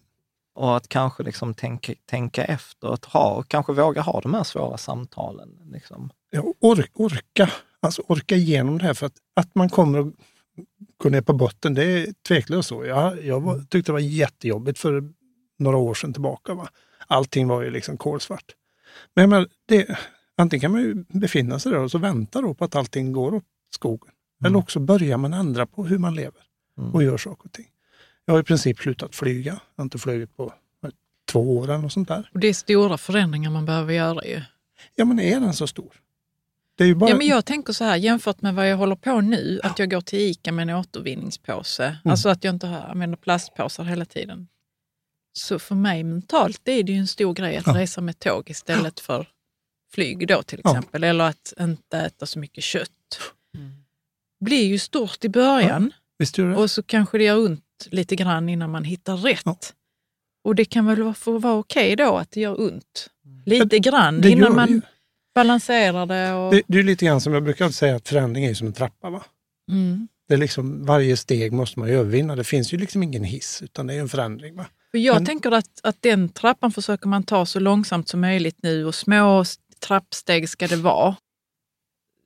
[0.55, 4.43] Och att kanske liksom tänka, tänka efter, att ha, och kanske våga ha de här
[4.43, 5.49] svåra samtalen.
[5.71, 6.09] Liksom.
[6.29, 7.49] Ja, or, orka,
[7.83, 10.13] alltså orka igenom det här för att, att man kommer att
[10.97, 12.85] gå ner på botten, det är tveklöst så.
[12.85, 15.03] Jag, jag var, tyckte det var jättejobbigt för
[15.59, 16.53] några år sedan tillbaka.
[16.53, 16.69] Va?
[17.07, 18.55] Allting var ju liksom kolsvart.
[19.13, 19.97] Men menar, det,
[20.37, 23.33] antingen kan man ju befinna sig där och så vänta då på att allting går
[23.33, 23.43] åt
[23.73, 24.11] skogen.
[24.45, 26.41] Eller också börjar man ändra på hur man lever
[26.93, 27.67] och gör saker och ting.
[28.25, 29.51] Jag har i princip slutat flyga.
[29.51, 30.53] Jag har inte flugit på
[31.31, 32.29] två år eller något sånt där.
[32.33, 34.41] Och det är stora förändringar man behöver göra ju.
[34.95, 35.93] Ja, men är den så stor?
[36.75, 37.09] Det är ju bara...
[37.09, 39.89] Ja, men jag tänker så här, jämfört med vad jag håller på nu, att jag
[39.91, 41.97] går till ICA med en återvinningspåse, Mm.
[42.11, 44.47] alltså att jag inte har- använder plastpåsar hela tiden.
[45.33, 47.77] Så för mig mentalt det är det ju en stor grej att Ja.
[47.77, 49.27] resa med tåg istället för
[49.93, 50.69] flyg då till Ja.
[50.71, 52.89] exempel, eller att inte äta så mycket kött.
[54.39, 55.91] blir ju stort i början.
[56.17, 56.55] Visst gör det?
[56.55, 59.41] Och så kanske det gör ont lite grann innan man hittar rätt.
[59.45, 59.57] Ja.
[60.43, 63.09] Och det kan väl få vara okej då att det gör ont?
[63.45, 64.81] Lite grann det gör innan det man
[65.35, 66.33] balanserar det.
[66.33, 68.73] Och, Det, det är lite grann som jag brukar säga att förändring är som en
[68.73, 69.09] trappa.
[69.09, 69.23] Va?
[69.71, 70.07] mm.
[70.27, 72.35] Det är liksom, varje steg måste man ju övervinna.
[72.35, 74.55] Det finns ju liksom ingen hiss, utan det är en förändring.
[74.55, 74.65] Va?
[74.91, 78.57] För jag Men- tänker att, att den trappan försöker man ta så långsamt som möjligt
[78.63, 79.45] nu och små
[79.87, 81.15] trappsteg ska det vara.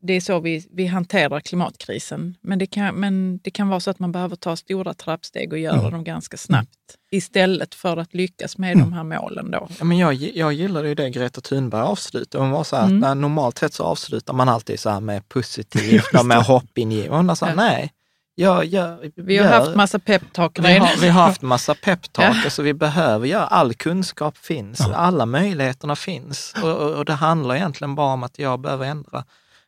[0.02, 2.36] Det är så vi, vi hanterar klimatkrisen.
[2.42, 5.60] Men det, kan, men det kan vara så att man behöver ta stora trappsteg och
[5.60, 5.92] göra Mm.
[5.92, 6.70] dem ganska snabbt
[7.12, 8.86] istället för att lyckas med Mm.
[8.90, 9.52] de här målen.
[9.52, 9.68] Då.
[9.80, 12.44] Ja, men jag, jag gillade ju det Greta Thunberg avslutade.
[12.44, 12.96] Hon var så här, Mm.
[12.98, 17.30] att när, normalt sett så avslutar man alltid så här med positivt och med hoppingivande.
[17.32, 17.56] Hon sa, Ja.
[17.56, 17.92] nej,
[18.36, 22.38] jag, jag, Vi har gör- haft massa peptalk vi har, vi har haft massa peptalk,
[22.46, 22.50] Ja.
[22.50, 24.94] så vi behöver göra, all kunskap finns, Ja.
[24.96, 26.54] alla möjligheterna finns.
[26.64, 29.24] Och, och, och det handlar egentligen bara om att jag behöver ändra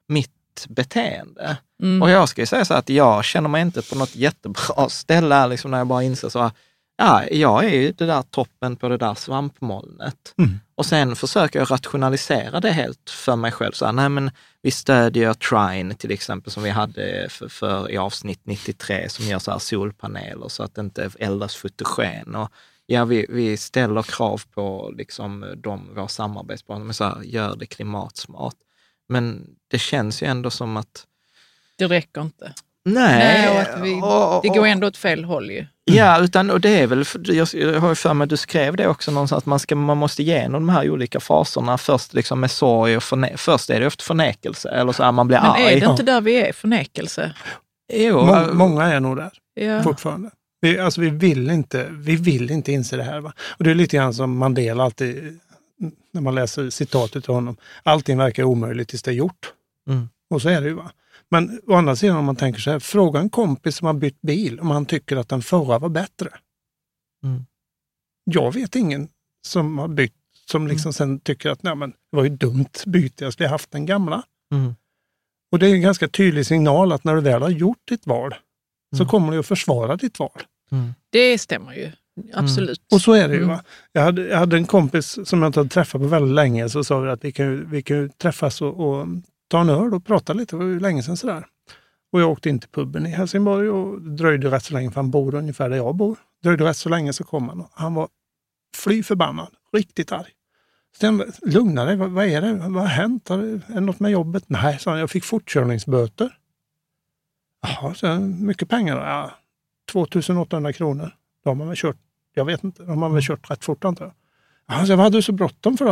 [0.09, 1.57] mitt beteende.
[1.83, 2.01] Mm.
[2.01, 5.47] Och jag ska ju säga så att jag känner mig inte på något jättebra ställe
[5.47, 6.51] liksom när jag bara inser så här,
[6.97, 10.33] ja, jag är ju det där toppen på det där svampmolnet.
[10.37, 10.59] Mm.
[10.75, 13.71] Och sen försöker jag rationalisera det helt för mig själv.
[13.71, 14.31] Så här, nej men
[14.61, 19.39] vi stödjer Trine till exempel som vi hade för, för i avsnitt 93 som gör
[19.39, 22.35] så här solpaneler så att det inte eldas fotogen.
[22.35, 22.49] Och
[22.85, 27.65] ja, vi, vi ställer krav på liksom de, våra samarbetspartner, men så här, gör det
[27.65, 28.55] klimatsmart.
[29.09, 31.05] Men det känns ju ändå som att
[31.77, 32.53] Det räcker inte.
[32.85, 35.65] Nej, Nej, och att vi, och- och- det går ändå åt fel håll ju.
[35.83, 38.87] Ja, utan, och det är väl, jag, har ju för mig att du skrev det
[38.87, 41.77] också någonstans, att man, ska, man måste igenom de här olika faserna.
[41.77, 45.27] Först liksom med sorg och förne, först är det ofta förnekelse, eller så här, man
[45.27, 45.63] blir Men arg.
[45.63, 47.33] är det inte där vi är, förnekelse?
[47.93, 49.83] Jo, Må, äh, många är nog där Ja.
[49.83, 50.29] fortfarande.
[50.61, 53.19] Vi, alltså, vi, vill inte, vi vill inte inse det här.
[53.19, 53.33] Va?
[53.57, 55.39] Och det är lite grann som Mandela alltid,
[56.11, 57.57] när man läser citatet av honom.
[57.83, 59.53] Allting verkar omöjligt tills det är gjort.
[59.89, 60.09] Mm.
[60.29, 60.73] Och så är det ju.
[60.73, 60.91] Va?
[61.29, 64.21] Men å andra sidan om man tänker så här, fråga en kompis som har bytt
[64.21, 66.29] bil om han tycker att den förra var bättre.
[67.23, 67.45] Mm.
[68.23, 69.07] Jag vet ingen
[69.41, 70.13] som har bytt
[70.45, 73.53] som liksom sen tycker att Nej, men, det var ju dumt byte, jag skulle ha
[73.53, 74.23] haft den gamla.
[74.51, 74.75] Mm.
[75.51, 78.35] Och det är en ganska tydlig signal att när du väl har gjort ditt val
[78.95, 79.07] så Mm.
[79.07, 80.41] kommer du att försvara ditt val.
[80.71, 80.93] Mm.
[81.09, 81.91] Det stämmer ju.
[82.33, 82.81] Absolut.
[82.91, 83.43] Och så är det ju.
[83.43, 83.49] Mm.
[83.49, 83.63] Va?
[83.91, 86.83] Jag, hade, jag hade en kompis som jag inte hade träffat på väldigt länge, så
[86.83, 89.07] sa vi att vi kan vi kan träffas och, och
[89.47, 90.55] ta en öl och prata lite.
[90.55, 91.45] Det var ju länge sedan sådär.
[92.11, 95.11] Och jag åkte in till puben i Helsingborg och dröjde rätt så länge, för han
[95.11, 96.17] bor ungefär där jag bor.
[96.43, 97.61] Dröjde rätt så länge så kom han.
[97.61, 98.07] och Han var
[98.75, 100.31] fly förbannad, riktigt arg.
[100.97, 102.53] Sen, lugna dig, vad, vad är det?
[102.53, 103.29] Vad har hänt?
[103.29, 104.43] Är det något med jobbet?
[104.47, 106.37] Nej, sa han, jag fick fortkörningsböter.
[107.61, 108.97] Jaha, så mycket pengar?
[108.97, 109.31] Ja,
[109.91, 111.11] 2800 kronor.
[111.43, 111.97] Då har man väl kört,
[112.39, 114.13] jag vet inte, de har väl kört rätt fort antar jag.
[114.67, 115.91] Ja, så vad hade du så bråttom för då?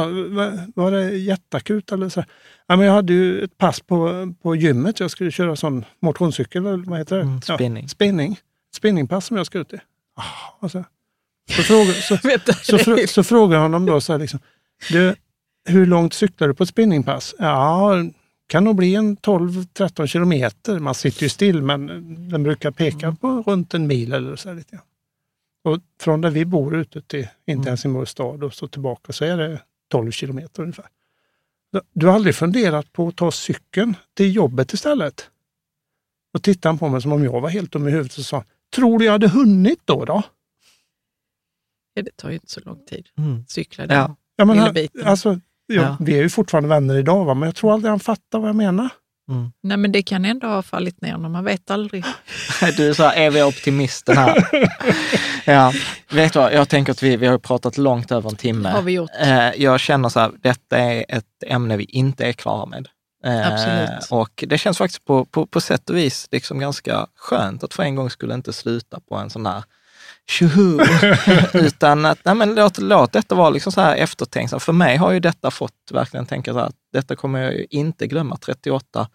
[0.81, 2.23] Var, det jätteakut eller så?
[2.67, 4.99] Ja, men jag hade ju ett pass på, på gymmet.
[4.99, 7.21] Jag skulle köra sån motionscykel, eller vad heter det?
[7.21, 7.83] Mm, spinning.
[7.83, 8.39] Ja, spinning.
[8.75, 9.79] Spinningpass som jag skulle till.
[10.15, 10.23] Ja,
[10.59, 10.83] och så,
[11.49, 12.17] så, fråga, så,
[12.63, 14.39] så, frå, så frågar jag honom då så här liksom,
[14.91, 15.15] du,
[15.65, 17.35] hur långt cyklar du på ett spinningpass?
[17.39, 17.93] Ja,
[18.47, 20.79] kan nog bli en 12-13 kilometer.
[20.79, 21.87] Man sitter ju still men
[22.29, 24.85] den brukar peka på runt en mil eller så här lite grann.
[25.67, 29.25] Och från där vi bor ute till, in till Helsingborgs stad och så tillbaka så
[29.25, 29.61] är det
[29.91, 30.85] 12 kilometer ungefär.
[31.93, 35.29] Du har aldrig funderat på att ta cykeln till jobbet istället?
[36.33, 38.43] Och tittade han på mig som om jag var helt dum i huvudet och sa,
[38.75, 40.05] tror du jag hade hunnit då?
[40.05, 40.23] då?
[41.93, 43.09] Ja, det tar ju inte så lång tid.
[43.17, 43.45] Mm.
[43.47, 43.97] Cykla den.
[43.97, 44.15] Ja.
[44.35, 44.75] Ja, men han,
[45.05, 45.97] alltså, ja, Ja.
[45.99, 47.33] Vi är ju fortfarande vänner idag, va?
[47.33, 48.89] men jag tror aldrig han fattar vad jag menar.
[49.29, 49.51] Mm.
[49.61, 52.03] Nej, men det kan ändå ha fallit ner när man vet aldrig.
[52.77, 54.47] Du är så här eviga optimisten här.
[55.51, 55.73] ja,
[56.09, 58.69] vet du vad, jag tänker att vi, vi har pratat långt över en timme.
[58.69, 59.09] Har vi gjort.
[59.19, 62.87] Eh, jag känner så här, detta är ett ämne vi inte är klara med.
[63.25, 64.11] Eh, Absolut.
[64.11, 67.83] Och det känns faktiskt på, på, på sätt och vis liksom ganska skönt att för
[67.83, 69.63] en gång skulle inte sluta på en sån här
[70.29, 70.79] tjoho,
[71.53, 74.63] utan att nej men låt, låt detta vara liksom så här eftertänksamt.
[74.63, 77.65] För mig har ju detta fått verkligen tänka så här, att detta kommer jag ju
[77.69, 79.07] inte glömma, 38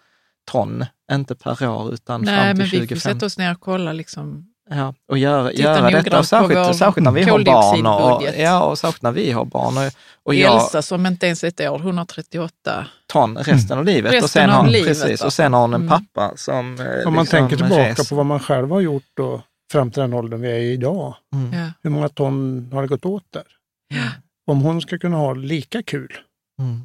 [0.50, 3.00] ton, inte per år utan Nej, fram men till vi får 2050.
[3.00, 3.92] sätta oss ner och kolla.
[3.92, 4.51] Liksom.
[4.70, 7.86] Ja, och göra, Titta göra detta, och särskilt, vår särskilt när vi har barn.
[7.86, 9.76] Och, ja, och särskilt när vi har barn.
[9.78, 12.86] Och, och jag, Elsa som inte ens är ett år, 138.
[13.06, 14.08] ton resten av livet.
[14.10, 15.88] och Resten sen av har, livet, precis, och sen har hon en Mm.
[15.88, 18.08] pappa som eh, Om man liksom tänker tillbaka reser.
[18.08, 21.14] på vad man själv har gjort då, fram till den åldern vi är i idag.
[21.34, 21.52] Mm.
[21.64, 21.72] Ja.
[21.82, 23.44] Hur många ton har det gått åt där?
[23.88, 24.08] Ja.
[24.46, 26.12] Om hon ska kunna ha lika kul
[26.60, 26.80] Mm.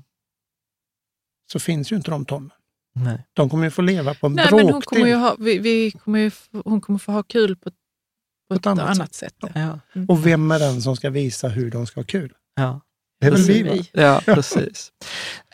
[1.52, 2.52] så finns ju inte de tonnen.
[3.04, 3.26] Nej.
[3.34, 4.82] De kommer ju få leva på en Nej, men hon bråkdel.
[5.00, 6.32] kommer, ju ha, vi, vi kommer ju,
[6.66, 7.70] hon kommer få ha kul på,
[8.50, 9.34] på ett, annat annat, sätt.
[9.42, 9.50] ja.
[9.56, 10.10] Ja, Mm.
[10.10, 12.34] Och vem är den som ska visa hur de ska ha kul?
[12.56, 12.82] ja.
[13.20, 13.76] Det är väl vi, va?
[13.92, 14.92] Ja, precis.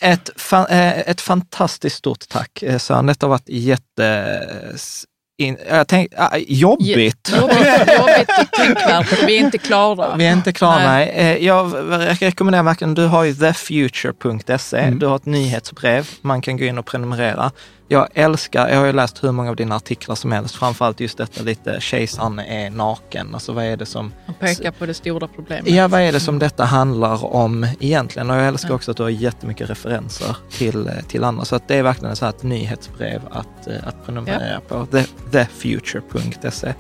[0.02, 3.06] Ett, fa- eh, ett fantastiskt stort tack eh, Sören.
[3.06, 5.13] Detta har varit jätteinspirerande
[5.44, 7.32] In, jag tänk, äh, jobbigt.
[7.36, 7.58] Jobbigt,
[7.98, 9.24] jobbigt och tänkvärt.
[9.28, 10.16] Vi är inte klara.
[10.16, 11.14] Vi är inte klara, nej.
[11.18, 11.46] nej.
[11.46, 11.74] Jag
[12.22, 15.00] rekommenderar verkligen, du har ju thefuture.se, mm.
[15.00, 17.52] du har ett nyhetsbrev, man kan gå in och prenumerera
[17.88, 21.18] jag älskar, jag har ju läst hur många av dina artiklar som helst, framförallt just
[21.18, 23.30] detta lite kejsaren är naken.
[23.34, 24.14] Alltså vad är det som...
[24.26, 25.68] Han pekar på det stora problemet.
[25.68, 28.30] Ja, vad är det som detta handlar om egentligen?
[28.30, 31.46] Och jag älskar också att du har jättemycket referenser till, till andra.
[31.46, 34.60] Så att det är verkligen så ett nyhetsbrev att, eh, att prenumerera ja.
[34.68, 34.86] på.
[34.86, 36.74] The, thefuture.se.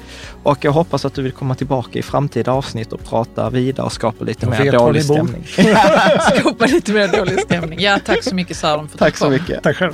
[0.44, 3.94] Och jag hoppas att du vill komma tillbaka i framtida avsnitt och prata vidare och
[3.94, 5.44] skapa lite jag mer dålig stämning.
[6.40, 7.80] skapa lite mer dålig stämning.
[7.80, 9.64] Ja, tack så mycket Sören för att Tack så mycket.
[9.64, 9.94] Tack själv.